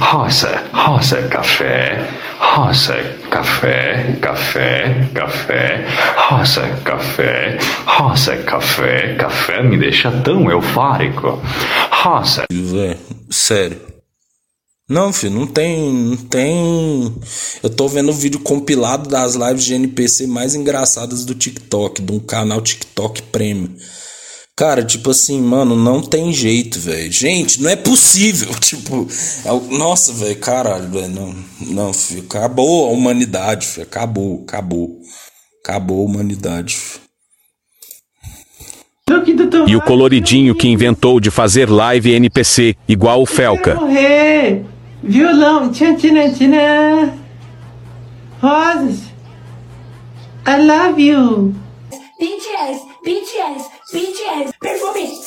Roça, 0.00 0.62
roça, 0.72 1.22
café, 1.28 2.06
roça, 2.38 2.94
café, 3.30 4.16
café, 4.20 5.08
café, 5.14 5.84
roça, 6.16 6.62
café, 6.84 7.58
roça, 7.86 8.36
café, 8.36 9.14
café 9.14 9.62
me 9.62 9.76
deixa 9.76 10.10
tão 10.10 10.50
eufórico. 10.50 11.42
Roça. 11.90 12.44
Sério. 13.30 13.95
Não, 14.88 15.12
filho, 15.12 15.34
não 15.34 15.48
tem, 15.48 15.92
não 15.92 16.16
tem. 16.16 17.12
Eu 17.60 17.68
tô 17.68 17.88
vendo 17.88 18.10
o 18.10 18.14
vídeo 18.14 18.38
compilado 18.38 19.08
das 19.10 19.34
lives 19.34 19.64
de 19.64 19.74
NPC 19.74 20.28
mais 20.28 20.54
engraçadas 20.54 21.24
do 21.24 21.34
TikTok, 21.34 22.00
de 22.00 22.12
um 22.12 22.20
canal 22.20 22.60
TikTok 22.60 23.20
Premium. 23.22 23.74
Cara, 24.56 24.84
tipo 24.84 25.10
assim, 25.10 25.40
mano, 25.42 25.74
não 25.74 26.00
tem 26.00 26.32
jeito, 26.32 26.78
velho. 26.78 27.12
Gente, 27.12 27.60
não 27.60 27.68
é 27.68 27.76
possível. 27.76 28.48
Tipo, 28.60 29.06
é, 29.44 29.76
nossa, 29.76 30.12
velho, 30.12 30.38
caralho, 30.38 30.88
velho. 30.88 31.08
Não, 31.08 31.34
não, 31.60 31.92
filho, 31.92 32.24
acabou 32.24 32.86
a 32.86 32.90
humanidade, 32.90 33.66
filho. 33.66 33.82
Acabou, 33.82 34.44
acabou. 34.46 35.00
Acabou 35.62 36.00
a 36.00 36.04
humanidade, 36.04 36.76
filho. 36.76 37.06
E 39.68 39.76
o 39.76 39.82
coloridinho 39.82 40.54
que 40.54 40.68
inventou 40.68 41.20
de 41.20 41.30
fazer 41.30 41.68
live 41.68 42.12
NPC, 42.12 42.76
igual 42.88 43.22
o 43.22 43.26
Felca. 43.26 43.74
morrer! 43.74 44.75
Violão, 45.08 45.70
tchan, 45.70 45.94
tchan, 45.96 46.34
tchan. 46.34 47.16
Rosas. 48.42 49.06
I 50.44 50.56
love 50.58 50.98
you. 50.98 51.54
BTS, 52.18 52.80
BTS, 53.04 53.70
BTS, 53.92 54.52
perfume. 54.60 55.22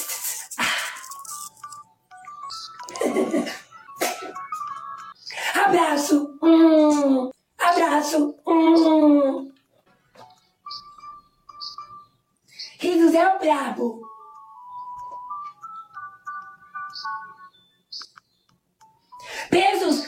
abraço, 5.55 6.37
hum, 6.43 7.29
abraço, 7.57 8.35
hum. 8.45 9.49
Risos 12.79 13.13
é 13.13 13.35
o 13.35 13.39
brabo. 13.39 14.01
Pesos. 19.49 20.05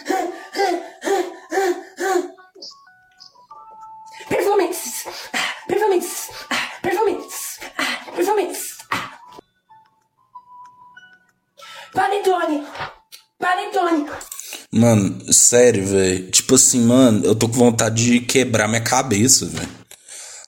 Performances. 4.29 5.05
Performances. 5.67 6.29
Performances. 6.81 7.59
Performances. 8.15 8.77
Panetone. 11.93 12.63
Panetone. 13.39 14.09
Mano, 14.71 15.33
sério, 15.33 15.85
velho. 15.85 16.31
Tipo 16.31 16.55
assim, 16.55 16.81
mano, 16.81 17.25
eu 17.25 17.35
tô 17.35 17.47
com 17.49 17.55
vontade 17.55 18.03
de 18.05 18.19
quebrar 18.21 18.67
minha 18.67 18.81
cabeça, 18.81 19.45
velho. 19.45 19.81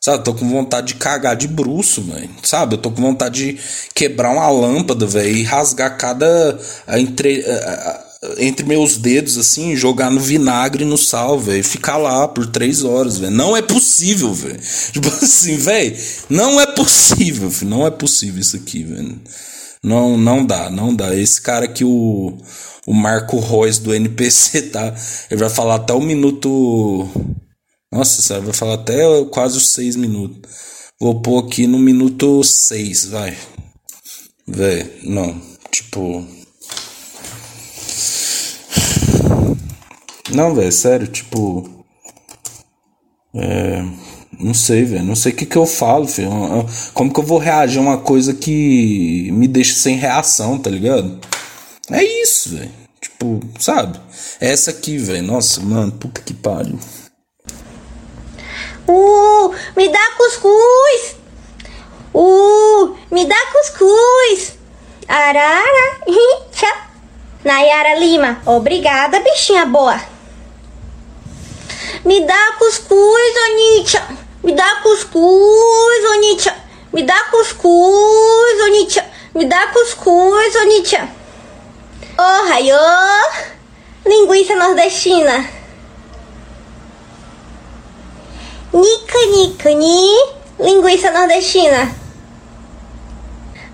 Sabe, 0.01 0.17
eu 0.19 0.23
tô 0.23 0.33
com 0.33 0.49
vontade 0.49 0.87
de 0.87 0.95
cagar 0.95 1.35
de 1.35 1.47
bruxo, 1.47 2.01
velho. 2.01 2.29
Sabe, 2.43 2.75
eu 2.75 2.77
tô 2.77 2.91
com 2.91 3.01
vontade 3.01 3.53
de 3.53 3.61
quebrar 3.95 4.31
uma 4.31 4.49
lâmpada, 4.49 5.05
velho, 5.05 5.29
e 5.35 5.43
rasgar 5.43 5.97
cada. 5.97 6.59
a 6.87 6.99
entre, 6.99 7.41
a- 7.45 8.12
entre 8.37 8.65
meus 8.65 8.97
dedos, 8.97 9.37
assim, 9.37 9.75
jogar 9.75 10.09
no 10.09 10.19
vinagre 10.19 10.83
e 10.83 10.87
no 10.87 10.97
sal, 10.97 11.39
velho. 11.39 11.63
Ficar 11.63 11.97
lá 11.97 12.27
por 12.27 12.47
três 12.47 12.83
horas, 12.83 13.17
velho. 13.17 13.33
Não 13.33 13.55
é 13.55 13.61
possível, 13.61 14.33
velho. 14.33 14.59
Tipo 14.91 15.07
assim, 15.07 15.57
velho. 15.57 15.97
Não 16.29 16.59
é 16.59 16.67
possível, 16.67 17.51
filho. 17.51 17.71
Não 17.71 17.85
é 17.85 17.91
possível 17.91 18.41
isso 18.41 18.55
aqui, 18.55 18.83
velho. 18.83 19.19
Não, 19.83 20.17
não 20.17 20.45
dá, 20.45 20.69
não 20.69 20.95
dá. 20.95 21.13
Esse 21.15 21.41
cara 21.41 21.67
que 21.67 21.83
o, 21.83 22.37
o 22.87 22.93
Marco 22.93 23.39
Reus 23.39 23.79
do 23.79 23.93
NPC 23.93 24.61
tá. 24.71 24.93
Ele 25.29 25.39
vai 25.39 25.49
falar 25.49 25.75
até 25.75 25.93
o 25.93 26.01
minuto. 26.01 27.09
Nossa 27.91 28.21
senhora, 28.21 28.45
vai 28.45 28.53
falar 28.53 28.75
até 28.75 29.03
quase 29.25 29.57
os 29.57 29.67
seis 29.67 29.95
minutos. 29.95 30.51
Vou 30.99 31.21
pôr 31.21 31.43
aqui 31.43 31.67
no 31.67 31.77
minuto 31.77 32.43
seis, 32.43 33.05
vai. 33.05 33.35
Véi, 34.47 34.99
não. 35.03 35.41
Tipo. 35.69 36.42
Não, 40.33 40.53
velho, 40.55 40.71
sério, 40.71 41.07
tipo. 41.07 41.69
É. 43.35 43.83
Não 44.39 44.53
sei, 44.53 44.83
velho. 44.83 45.03
Não 45.03 45.15
sei 45.15 45.31
o 45.31 45.35
que, 45.35 45.45
que 45.45 45.55
eu 45.55 45.65
falo, 45.65 46.07
filho. 46.07 46.29
Como 46.93 47.13
que 47.13 47.19
eu 47.19 47.23
vou 47.23 47.37
reagir 47.37 47.79
a 47.79 47.81
uma 47.81 47.97
coisa 47.97 48.33
que 48.33 49.29
me 49.31 49.47
deixa 49.47 49.75
sem 49.75 49.95
reação, 49.95 50.57
tá 50.57 50.69
ligado? 50.69 51.19
É 51.91 52.03
isso, 52.03 52.49
velho. 52.49 52.71
Tipo, 52.99 53.39
sabe? 53.59 53.99
É 54.41 54.51
essa 54.51 54.71
aqui, 54.71 54.97
velho. 54.97 55.23
Nossa, 55.23 55.61
mano, 55.61 55.91
puta 55.91 56.21
que 56.21 56.33
pariu. 56.33 56.79
Uh, 58.87 59.53
me 59.77 59.89
dá 59.89 60.11
cuscuz. 60.17 61.15
Uh, 62.13 62.95
me 63.11 63.25
dá 63.25 63.37
cuscuz. 63.51 64.57
Arara. 65.07 65.99
Nayara 67.43 67.95
Lima, 67.95 68.41
obrigada, 68.45 69.19
bichinha 69.19 69.65
boa. 69.65 70.12
Me 72.05 72.19
dá 72.25 72.51
cuscuz, 72.59 73.33
Onitia. 73.49 74.05
Me 74.43 74.51
dá 74.51 74.81
cuscuz, 74.83 76.05
Onitia. 76.15 76.53
Me 76.91 77.03
dá 77.03 77.23
cuscuz, 77.31 78.61
Onitia. 78.65 79.09
Me 79.33 79.45
dá 79.45 79.67
cuscuz, 79.67 80.55
Onitia. 80.55 81.09
Oh, 82.17 82.47
raiô. 82.49 82.75
Linguiça 84.05 84.53
nordestina. 84.55 85.49
Nica, 88.73 89.25
nica, 89.31 89.69
ni. 89.69 90.33
Linguiça 90.59 91.09
nordestina. 91.09 91.95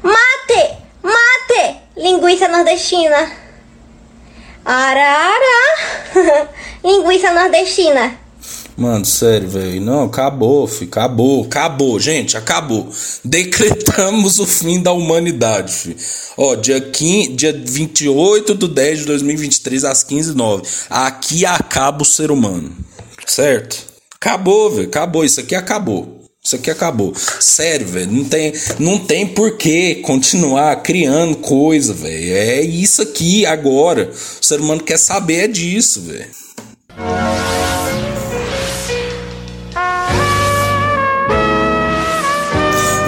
Mate, 0.04 0.78
mate. 1.02 1.82
Linguiça 1.98 2.48
nordestina. 2.48 3.32
Arara. 4.64 5.60
Linguiça 6.84 7.32
nordestina. 7.32 8.19
Mano, 8.80 9.04
sério, 9.04 9.50
velho. 9.50 9.82
Não, 9.82 10.04
acabou, 10.04 10.66
filho. 10.66 10.90
Acabou, 10.90 11.44
acabou, 11.44 12.00
gente, 12.00 12.38
acabou. 12.38 12.90
Decretamos 13.26 14.40
o 14.40 14.46
fim 14.46 14.82
da 14.82 14.94
humanidade, 14.94 15.74
filho. 15.74 15.98
Ó, 16.38 16.56
dia, 16.56 16.80
15, 16.80 17.34
dia 17.34 17.52
28 17.52 18.56
de 18.56 18.68
10 18.70 19.00
de 19.00 19.06
2023, 19.06 19.84
às 19.84 20.06
15h09. 20.06 20.66
Aqui 20.90 21.46
acaba 21.46 22.04
o 22.04 22.06
ser 22.06 22.32
humano. 22.32 22.72
Certo? 23.28 23.86
Acabou, 24.16 24.72
velho. 24.72 24.88
Acabou. 24.88 25.26
Isso 25.26 25.42
aqui 25.42 25.56
acabou. 25.56 26.20
Isso 26.42 26.56
aqui 26.56 26.72
acabou. 26.72 27.14
Sério, 27.42 27.86
velho. 27.86 28.10
Não 28.10 28.24
tem, 28.24 28.54
não 28.80 28.98
tem 28.98 29.28
por 29.28 29.58
que 29.58 29.96
continuar 29.96 30.74
criando 30.78 31.36
coisa, 31.36 31.94
velho. 31.94 32.34
É 32.34 32.62
isso 32.62 33.02
aqui 33.02 33.46
agora. 33.46 34.10
O 34.42 34.46
ser 34.46 34.62
humano 34.62 34.82
quer 34.82 34.98
saber 34.98 35.44
é 35.44 35.48
disso, 35.48 36.02
velho. 36.04 36.40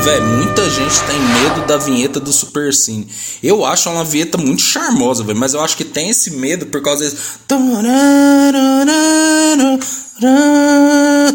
Velho, 0.04 0.26
muita 0.26 0.68
gente 0.68 1.00
tem 1.04 1.20
medo 1.20 1.68
da 1.68 1.78
vinheta 1.78 2.20
do 2.20 2.34
Super 2.34 2.74
Cine. 2.74 3.08
Eu 3.44 3.64
acho 3.64 3.88
uma 3.88 4.04
vinheta 4.04 4.36
muito 4.36 4.64
charmosa, 4.64 5.24
velho. 5.24 5.38
Mas 5.38 5.54
eu 5.54 5.62
acho 5.62 5.78
que 5.78 5.86
tem 5.86 6.10
esse 6.10 6.32
medo 6.32 6.66
por 6.66 6.82
causa 6.82 7.04
desse. 7.04 7.18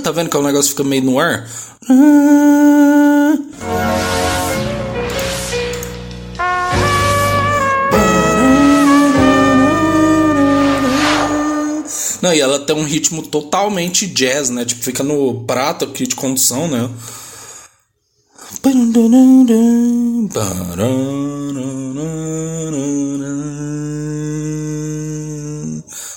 Tá 0.02 0.10
vendo 0.10 0.28
que 0.28 0.36
o 0.36 0.42
negócio 0.42 0.70
fica 0.70 0.82
meio 0.82 1.04
no 1.04 1.18
ar? 1.20 1.48
Não, 12.20 12.34
e 12.34 12.40
ela 12.40 12.58
tem 12.58 12.74
um 12.74 12.82
ritmo 12.82 13.22
totalmente 13.22 14.08
jazz, 14.08 14.50
né? 14.50 14.64
Tipo, 14.64 14.82
fica 14.82 15.04
no 15.04 15.44
prato 15.44 15.84
aqui 15.84 16.04
de 16.08 16.16
condução, 16.16 16.66
né? 16.66 16.90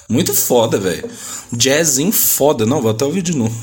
Muito 0.09 0.33
foda, 0.33 0.79
velho. 0.79 1.09
Jazzinho 1.53 2.11
foda. 2.11 2.65
Não, 2.65 2.81
vou 2.81 2.91
até 2.91 3.05
ouvir 3.05 3.21
de 3.21 3.35
novo. 3.35 3.55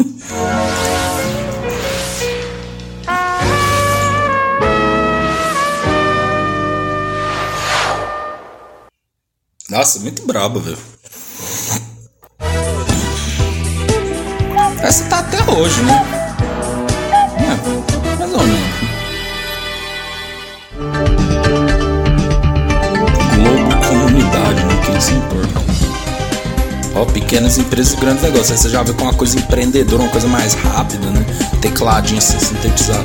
Nossa, 9.68 9.98
muito 9.98 10.24
braba, 10.24 10.60
velho. 10.60 10.78
Essa 14.80 15.04
tá 15.08 15.18
até 15.18 15.42
hoje, 15.50 15.82
né? 15.82 16.15
Ó, 26.96 27.04
pequenas 27.04 27.58
empresas 27.58 27.92
e 27.92 27.96
grandes 27.96 28.22
negócios. 28.22 28.50
Aí 28.52 28.56
você 28.56 28.70
já 28.70 28.82
vê 28.82 28.94
com 28.94 29.02
uma 29.02 29.12
coisa 29.12 29.38
empreendedora, 29.38 30.02
uma 30.02 30.10
coisa 30.10 30.26
mais 30.26 30.54
rápida, 30.54 31.10
né? 31.10 31.24
Tecladinho 31.60 32.22
sem 32.22 32.40
sintetizador. 32.40 33.04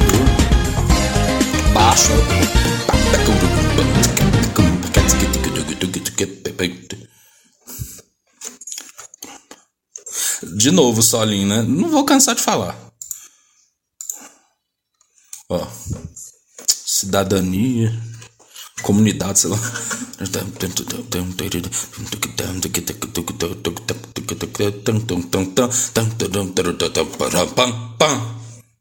Baixo. 1.73 2.11
De 10.55 10.71
novo, 10.71 11.01
solinho, 11.01 11.47
né? 11.47 11.61
Não 11.61 11.89
vou 11.89 12.05
cansar 12.05 12.35
de 12.35 12.41
falar. 12.41 12.77
Ó. 15.49 15.67
Cidadania. 16.67 17.91
Comunidade, 18.81 19.39
sei 19.39 19.49
lá. 19.49 19.59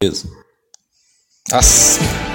Beleza. 0.01 0.29
Nossa. 1.51 2.30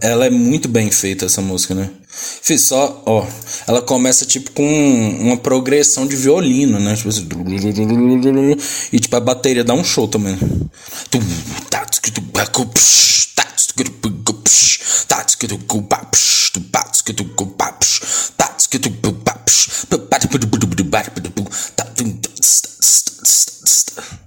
Ela 0.00 0.26
é 0.26 0.30
muito 0.30 0.68
bem 0.68 0.90
feita 0.90 1.26
essa 1.26 1.40
música, 1.40 1.74
né? 1.74 1.90
Fiz 2.08 2.62
só, 2.62 3.02
ó, 3.06 3.26
ela 3.66 3.82
começa 3.82 4.24
tipo 4.26 4.50
com 4.52 5.16
uma 5.20 5.36
progressão 5.36 6.06
de 6.06 6.16
violino, 6.16 6.80
né? 6.80 6.96
Tipo 6.96 7.08
assim, 7.08 7.28
e 8.92 8.98
tipo 8.98 9.16
a 9.16 9.20
bateria 9.20 9.62
dá 9.62 9.74
um 9.74 9.84
show 9.84 10.08
também. 10.08 10.36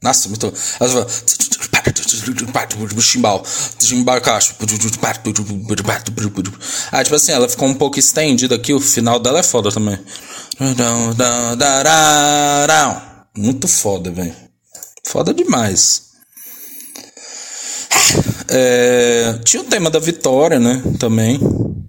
Nossa, 0.02 0.30
muito. 0.30 0.54
Ela 0.80 1.08
chimbal, 3.02 3.44
chimbal 3.80 4.22
caixa. 4.22 4.54
Ah, 6.92 7.04
tipo 7.04 7.16
assim, 7.16 7.32
ela 7.32 7.48
ficou 7.48 7.68
um 7.68 7.74
pouco 7.74 8.00
estendida 8.00 8.56
aqui, 8.56 8.74
o 8.74 8.80
final 8.80 9.20
dela 9.20 9.40
é 9.40 9.44
foda 9.44 9.72
também. 9.72 10.00
Muito 13.38 13.68
foda, 13.68 14.12
velho. 14.12 14.36
Foda 15.06 15.34
demais. 15.34 16.12
É, 18.50 19.40
tinha 19.46 19.62
o 19.62 19.66
tema 19.66 19.90
da 19.90 20.00
vitória, 20.00 20.60
né? 20.60 20.82
Também. 21.00 21.38
No 21.40 21.86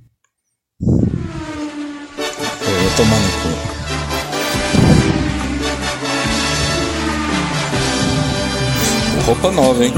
cu. 3.42 3.52
Roupa 9.24 9.52
nova, 9.52 9.85
hein? 9.85 9.92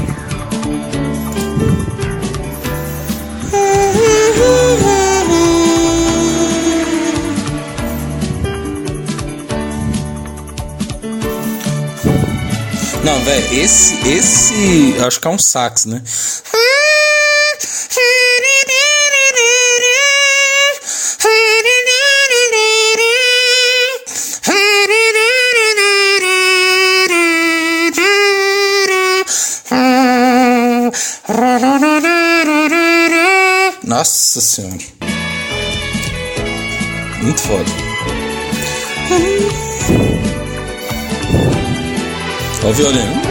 Não, 13.03 13.19
velho, 13.23 13.53
esse, 13.53 13.95
esse, 14.07 14.95
acho 15.05 15.19
que 15.19 15.27
é 15.27 15.31
um 15.31 15.37
sax, 15.37 15.85
né? 15.85 16.01
Nossa 34.35 34.41
senhora. 34.41 34.77
Muito 37.21 37.39
foda. 37.39 37.63
Ó 42.61 42.67
o 42.67 42.73
violino. 42.73 43.21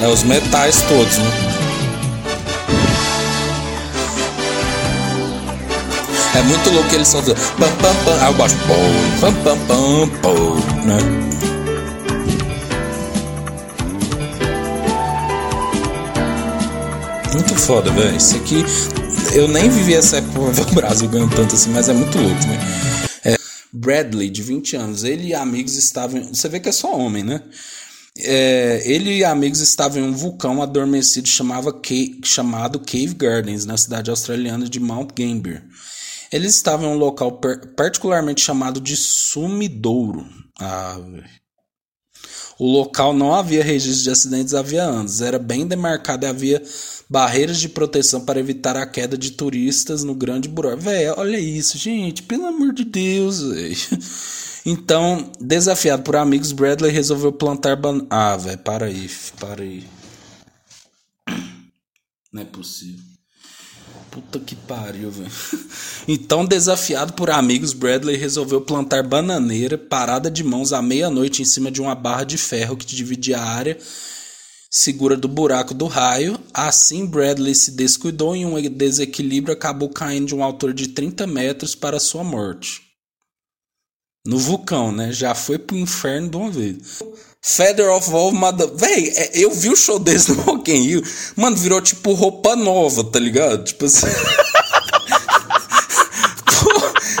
É 0.00 0.06
os 0.06 0.22
metais 0.22 0.82
todos, 0.82 1.18
né? 1.18 1.49
É 6.34 6.42
muito 6.42 6.70
louco 6.70 6.94
eles 6.94 7.08
só 7.08 7.20
pam 7.22 7.34
pam 7.34 7.94
pam, 8.04 8.20
aí 8.20 8.30
eu 8.30 8.34
gosto 8.34 8.56
pam 9.20 9.34
pam 9.42 10.08
pam 10.20 10.86
né? 10.86 10.98
Muito 17.32 17.54
foda, 17.56 17.90
velho. 17.90 18.16
Isso 18.16 18.36
aqui 18.36 18.64
eu 19.34 19.46
nem 19.48 19.68
vivi 19.68 19.94
essa 19.94 20.18
época 20.18 20.40
pra 20.40 20.50
ver 20.50 20.62
o 20.62 20.74
Brasil 20.74 21.08
ganhando 21.08 21.34
tanto 21.34 21.54
assim, 21.54 21.70
mas 21.70 21.88
é 21.88 21.92
muito 21.92 22.18
louco, 22.18 22.46
né? 22.46 22.58
É, 23.24 23.36
Bradley, 23.72 24.28
de 24.30 24.42
20 24.42 24.76
anos, 24.76 25.04
ele 25.04 25.28
e 25.28 25.34
amigos 25.34 25.76
estavam. 25.76 26.32
Você 26.32 26.48
vê 26.48 26.58
que 26.60 26.68
é 26.68 26.72
só 26.72 26.96
homem, 26.96 27.22
né? 27.22 27.42
É, 28.18 28.82
ele 28.84 29.18
e 29.18 29.24
amigos 29.24 29.60
estavam 29.60 30.02
em 30.02 30.04
um 30.04 30.12
vulcão 30.12 30.60
adormecido 30.60 31.28
chamava 31.28 31.72
chamado 32.24 32.80
Cave 32.80 33.14
Gardens, 33.14 33.64
na 33.64 33.76
cidade 33.76 34.10
australiana 34.10 34.68
de 34.68 34.80
Mount 34.80 35.10
Gambier. 35.16 35.62
Eles 36.32 36.54
estavam 36.54 36.90
em 36.90 36.94
um 36.94 36.98
local 36.98 37.40
particularmente 37.76 38.40
chamado 38.40 38.80
de 38.80 38.96
Sumidouro. 38.96 40.26
Ah, 40.58 40.98
o 42.58 42.66
local 42.66 43.14
não 43.14 43.34
havia 43.34 43.64
registro 43.64 44.04
de 44.04 44.10
acidentes 44.10 44.52
havia 44.52 44.82
anos, 44.84 45.22
era 45.22 45.38
bem 45.38 45.66
demarcado 45.66 46.26
e 46.26 46.28
havia 46.28 46.62
barreiras 47.08 47.58
de 47.58 47.70
proteção 47.70 48.20
para 48.24 48.38
evitar 48.38 48.76
a 48.76 48.86
queda 48.86 49.16
de 49.16 49.30
turistas 49.30 50.04
no 50.04 50.14
grande 50.14 50.46
buraco. 50.48 50.82
Véi, 50.82 51.08
olha 51.08 51.40
isso, 51.40 51.78
gente, 51.78 52.22
pelo 52.22 52.46
amor 52.46 52.72
de 52.72 52.84
Deus, 52.84 53.42
véi. 53.42 53.76
Então, 54.66 55.32
desafiado 55.40 56.02
por 56.02 56.16
amigos, 56.16 56.52
Bradley 56.52 56.92
resolveu 56.92 57.32
plantar 57.32 57.76
ban... 57.76 58.06
Ah, 58.10 58.36
velho, 58.36 58.58
para 58.58 58.86
aí, 58.86 59.10
para 59.38 59.62
aí. 59.62 59.88
Não 62.30 62.42
é 62.42 62.44
possível. 62.44 63.09
Puta 64.10 64.40
que 64.40 64.56
pariu, 64.56 65.10
velho. 65.10 65.30
Então, 66.08 66.44
desafiado 66.44 67.12
por 67.12 67.30
amigos, 67.30 67.72
Bradley 67.72 68.16
resolveu 68.16 68.60
plantar 68.60 69.02
bananeira 69.06 69.78
parada 69.78 70.30
de 70.30 70.42
mãos 70.42 70.72
à 70.72 70.82
meia-noite 70.82 71.42
em 71.42 71.44
cima 71.44 71.70
de 71.70 71.80
uma 71.80 71.94
barra 71.94 72.24
de 72.24 72.36
ferro 72.36 72.76
que 72.76 72.86
dividia 72.86 73.38
a 73.38 73.44
área 73.44 73.78
segura 74.70 75.16
do 75.16 75.26
buraco 75.26 75.74
do 75.74 75.86
raio. 75.86 76.38
Assim, 76.54 77.04
Bradley 77.04 77.54
se 77.54 77.72
descuidou 77.72 78.36
e 78.36 78.46
um 78.46 78.60
desequilíbrio 78.70 79.52
acabou 79.52 79.88
caindo 79.88 80.28
de 80.28 80.34
uma 80.34 80.46
altura 80.46 80.72
de 80.72 80.88
30 80.88 81.26
metros 81.26 81.74
para 81.74 81.98
sua 81.98 82.22
morte. 82.22 82.82
No 84.24 84.38
vulcão, 84.38 84.92
né? 84.92 85.12
Já 85.12 85.34
foi 85.34 85.58
pro 85.58 85.76
inferno 85.76 86.28
de 86.28 86.36
uma 86.36 86.50
vez. 86.50 87.02
Feather 87.42 87.90
of 87.90 88.12
All 88.12 88.32
Mother. 88.32 88.68
Véi, 88.74 89.12
é, 89.16 89.30
eu 89.34 89.50
vi 89.50 89.70
o 89.70 89.76
show 89.76 89.98
desse 89.98 90.32
no 90.32 90.42
Rock 90.42 90.70
in 90.70 90.82
Rio. 90.82 91.02
Mano, 91.36 91.56
virou 91.56 91.80
tipo 91.80 92.12
roupa 92.12 92.54
nova, 92.54 93.02
tá 93.04 93.18
ligado? 93.18 93.64
Tipo 93.64 93.86
assim. 93.86 94.06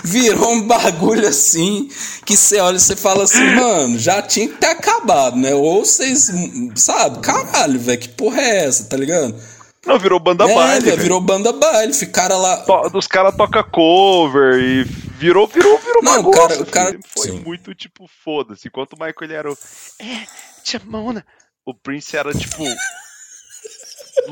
virou 0.04 0.52
um 0.52 0.66
bagulho 0.66 1.26
assim 1.26 1.88
que 2.26 2.36
você 2.36 2.58
olha 2.58 2.76
e 2.76 2.80
você 2.80 2.96
fala 2.96 3.24
assim, 3.24 3.54
mano, 3.54 3.98
já 3.98 4.20
tinha 4.20 4.48
que 4.48 4.56
ter 4.56 4.66
acabado, 4.66 5.36
né? 5.36 5.54
Ou 5.54 5.84
vocês, 5.84 6.30
sabe, 6.74 7.20
caralho, 7.20 7.78
velho, 7.78 7.98
que 7.98 8.08
porra 8.08 8.40
é 8.40 8.64
essa, 8.66 8.84
tá 8.84 8.96
ligado? 8.96 9.34
Não, 9.86 9.98
virou 9.98 10.20
banda 10.20 10.44
é, 10.44 10.54
baile. 10.54 10.84
Véio, 10.84 10.98
virou 10.98 11.20
banda 11.20 11.52
baile, 11.52 11.92
ficaram 11.94 12.40
lá. 12.40 12.64
Os 12.92 13.06
caras 13.06 13.34
tocam 13.34 13.64
cover 13.72 14.60
e 14.60 15.09
virou, 15.20 15.46
virou, 15.46 15.78
virou 15.78 16.02
Não, 16.02 16.20
o 16.20 16.30
cara, 16.30 16.62
o 16.62 16.66
cara 16.66 16.98
Foi 17.16 17.30
sim. 17.30 17.40
muito 17.40 17.74
tipo, 17.74 18.08
foda-se. 18.24 18.68
Enquanto 18.68 18.94
o 18.94 18.96
Michael 18.96 19.14
ele 19.22 19.34
era 19.34 19.52
o. 19.52 19.58
É, 19.98 20.26
Chamona. 20.64 21.24
O 21.64 21.74
Prince 21.74 22.16
era 22.16 22.32
tipo. 22.32 22.64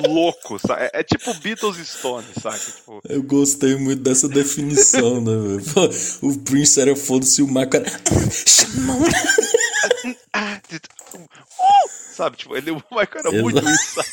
louco, 0.09 0.59
sabe? 0.59 0.85
É, 0.85 1.01
é 1.01 1.03
tipo 1.03 1.33
Beatles 1.35 1.77
e 1.77 1.85
Stones, 1.85 2.35
sabe? 2.43 2.59
Tipo, 2.59 3.01
Eu 3.07 3.23
gostei 3.23 3.77
muito 3.77 4.03
dessa 4.03 4.29
definição, 4.29 5.21
né, 5.21 5.59
velho? 5.61 5.91
O 6.23 6.39
Prince 6.39 6.81
era 6.81 6.97
foda-se, 6.97 7.43
o 7.43 7.47
Michael 7.47 7.85
era. 7.85 8.01
Chamou. 8.47 9.01
ah, 10.33 10.61
uh, 11.15 12.15
sabe? 12.15 12.39
Tipo, 12.39 12.57
ele, 12.57 12.71
o 12.71 12.83
Michael 12.91 13.09
era 13.15 13.29
Exato. 13.29 13.43
muito 13.43 13.71
isso, 13.71 13.95
sabe? 13.95 14.09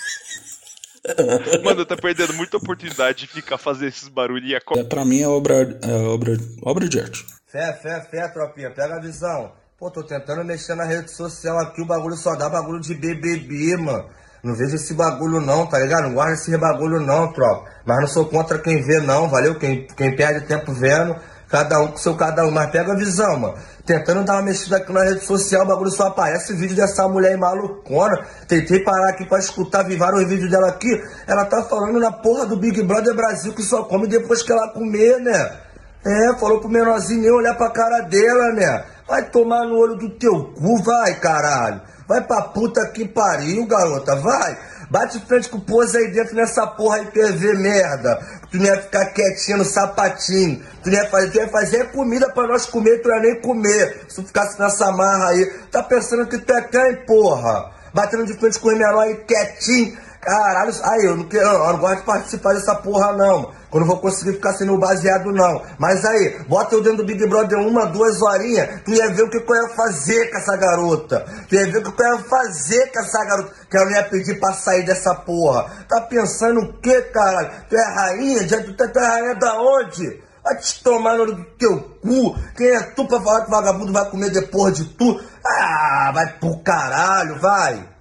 Mano, 1.63 1.85
tá 1.85 1.95
perdendo 1.95 2.33
muita 2.33 2.57
oportunidade 2.57 3.19
de 3.19 3.27
ficar 3.27 3.57
fazendo 3.57 3.89
esses 3.89 4.07
barulhos 4.07 4.49
e 4.49 4.55
a 4.55 4.59
É, 4.77 4.83
pra 4.83 5.05
mim 5.05 5.21
é 5.21 5.27
obra, 5.27 5.77
é 5.81 5.93
obra, 6.07 6.37
obra 6.63 6.89
de 6.89 6.99
arte. 6.99 7.25
Fé, 7.47 7.73
fé, 7.73 8.01
fé, 8.01 8.27
tropinha, 8.27 8.71
pega 8.71 8.95
a 8.95 8.99
visão. 8.99 9.51
Pô, 9.77 9.91
tô 9.91 10.03
tentando 10.03 10.43
mexer 10.43 10.75
na 10.75 10.85
rede 10.85 11.11
social 11.11 11.59
aqui, 11.59 11.81
o 11.81 11.85
bagulho 11.85 12.15
só 12.15 12.35
dá 12.35 12.49
bagulho 12.49 12.79
de 12.79 12.93
BBB, 12.93 13.77
mano. 13.77 14.09
Não 14.43 14.55
vejo 14.55 14.75
esse 14.75 14.93
bagulho 14.93 15.41
não, 15.41 15.65
tá 15.65 15.79
ligado? 15.79 16.03
Não 16.03 16.13
guarda 16.13 16.33
esse 16.33 16.55
bagulho 16.55 17.01
não, 17.01 17.33
tropa. 17.33 17.67
Mas 17.83 17.99
não 17.99 18.07
sou 18.07 18.25
contra 18.25 18.59
quem 18.59 18.81
vê 18.81 18.99
não, 18.99 19.27
valeu? 19.27 19.57
Quem, 19.57 19.87
quem 19.87 20.15
perde 20.15 20.45
tempo 20.45 20.71
vendo, 20.71 21.15
cada 21.55 21.79
um 21.79 21.87
com 21.87 21.97
seu 21.97 22.15
cada 22.15 22.45
um. 22.45 22.51
Mas 22.51 22.69
pega 22.69 22.91
a 22.91 22.97
visão, 22.97 23.39
mano. 23.39 23.55
Tentando 23.85 24.25
dar 24.25 24.33
uma 24.33 24.41
mexida 24.41 24.75
aqui 24.75 24.91
na 24.91 25.03
rede 25.03 25.23
social, 25.23 25.63
o 25.63 25.67
bagulho 25.67 25.91
só 25.91 26.07
aparece 26.07 26.53
vídeo 26.53 26.75
dessa 26.75 27.07
mulher 27.07 27.31
aí 27.31 27.37
malucona. 27.37 28.25
Tentei 28.45 28.83
parar 28.83 29.11
aqui 29.11 29.25
pra 29.25 29.39
escutar, 29.39 29.83
vi 29.83 29.95
vários 29.95 30.27
vídeos 30.27 30.51
dela 30.51 30.67
aqui. 30.67 31.01
Ela 31.25 31.45
tá 31.45 31.63
falando 31.63 31.97
na 31.97 32.11
porra 32.11 32.45
do 32.45 32.57
Big 32.57 32.83
Brother 32.83 33.15
Brasil 33.15 33.53
que 33.53 33.63
só 33.63 33.83
come 33.83 34.05
depois 34.07 34.43
que 34.43 34.51
ela 34.51 34.67
comer, 34.69 35.21
né? 35.21 35.59
É, 36.05 36.37
falou 36.37 36.59
pro 36.59 36.69
menorzinho 36.69 37.21
nem 37.21 37.31
olhar 37.31 37.55
pra 37.55 37.71
cara 37.71 38.01
dela, 38.01 38.51
né? 38.51 38.85
Vai 39.07 39.23
tomar 39.29 39.65
no 39.65 39.77
olho 39.77 39.95
do 39.95 40.09
teu 40.17 40.51
cu, 40.53 40.83
vai, 40.83 41.15
caralho. 41.15 41.81
Vai 42.07 42.21
pra 42.21 42.41
puta 42.41 42.85
que 42.89 43.07
pariu, 43.07 43.65
garota, 43.65 44.15
vai. 44.17 44.57
Bate 44.89 45.19
frente 45.25 45.49
com 45.49 45.57
o 45.57 45.61
pose 45.61 45.97
aí 45.97 46.11
dentro 46.11 46.35
nessa 46.35 46.67
porra 46.67 46.97
aí 46.97 47.05
TV 47.07 47.53
merda. 47.53 48.19
Tu 48.55 48.59
não 48.59 48.67
ia 48.67 48.81
ficar 48.81 49.05
quietinho 49.07 49.57
no 49.57 49.65
sapatinho. 49.65 50.63
Tu 50.81 50.89
não 50.89 50.97
ia 50.97 51.09
fazer, 51.09 51.29
tu 51.29 51.37
ia 51.39 51.47
fazer 51.49 51.91
comida 51.91 52.29
pra 52.29 52.47
nós 52.47 52.65
comer, 52.65 53.01
tu 53.01 53.09
não 53.09 53.17
ia 53.17 53.21
nem 53.21 53.41
comer. 53.41 54.05
Se 54.07 54.15
tu 54.15 54.27
ficasse 54.27 54.57
nessa 54.57 54.93
marra 54.93 55.31
aí. 55.31 55.45
Tá 55.69 55.83
pensando 55.83 56.25
que 56.25 56.37
tu 56.37 56.53
é 56.53 56.61
quem, 56.61 57.05
porra? 57.05 57.71
Batendo 57.93 58.25
de 58.25 58.33
frente 58.33 58.57
com 58.57 58.69
o 58.69 58.71
menor 58.71 58.97
aí 59.01 59.15
quietinho. 59.15 59.97
Caralho, 60.21 60.73
aí 60.83 61.05
eu 61.05 61.17
não, 61.17 61.25
quero, 61.25 61.45
eu 61.45 61.73
não 61.73 61.79
gosto 61.79 61.97
de 61.97 62.05
participar 62.05 62.53
dessa 62.53 62.75
porra 62.75 63.11
não. 63.11 63.51
Eu 63.75 63.81
não 63.81 63.87
vou 63.87 63.97
conseguir 63.97 64.31
ficar 64.37 64.53
sendo 64.53 64.77
baseado 64.77 65.33
não. 65.33 65.61
Mas 65.77 66.05
aí, 66.05 66.45
bota 66.47 66.75
eu 66.75 66.81
dentro 66.81 66.99
do 66.99 67.05
Big 67.05 67.27
Brother 67.27 67.59
uma, 67.59 67.85
duas 67.87 68.21
horinhas, 68.21 68.81
tu 68.85 68.91
ia 68.91 69.13
ver 69.13 69.23
o 69.23 69.29
que, 69.29 69.35
eu 69.35 69.55
ia 69.55 69.69
fazer 69.75 70.31
com 70.31 70.37
essa 70.37 70.55
garota. 70.55 71.25
Tu 71.49 71.55
ia 71.55 71.69
ver 71.69 71.79
o 71.79 71.91
que, 71.91 72.01
eu 72.01 72.15
ia 72.15 72.23
fazer 72.23 72.89
com 72.93 72.99
essa 72.99 73.25
garota. 73.25 73.53
Que 73.69 73.77
ela 73.77 73.91
ia 73.91 74.03
pedir 74.03 74.39
pra 74.39 74.53
sair 74.53 74.85
dessa 74.85 75.13
porra. 75.13 75.69
Tá 75.89 75.99
pensando 75.99 76.61
o 76.61 76.73
que, 76.79 77.01
caralho? 77.01 77.51
Tu 77.69 77.75
é 77.75 77.83
rainha? 77.83 78.47
Já, 78.47 78.63
tu, 78.63 78.73
tu 78.73 78.97
é 78.97 79.05
rainha 79.05 79.35
da 79.35 79.59
onde? 79.59 80.23
Vai 80.41 80.55
te 80.55 80.81
tomar 80.81 81.17
no 81.17 81.43
teu 81.57 81.81
cu. 82.01 82.33
Quem 82.55 82.67
é 82.67 82.79
tu 82.79 83.05
pra 83.05 83.19
falar 83.19 83.43
que 83.43 83.51
vagabundo 83.51 83.91
vai 83.91 84.09
comer 84.09 84.29
depois 84.29 84.73
de 84.73 84.85
tu? 84.85 85.19
Ah, 85.45 86.13
vai 86.13 86.31
pro 86.39 86.63
caralho, 86.63 87.41
vai. 87.41 87.94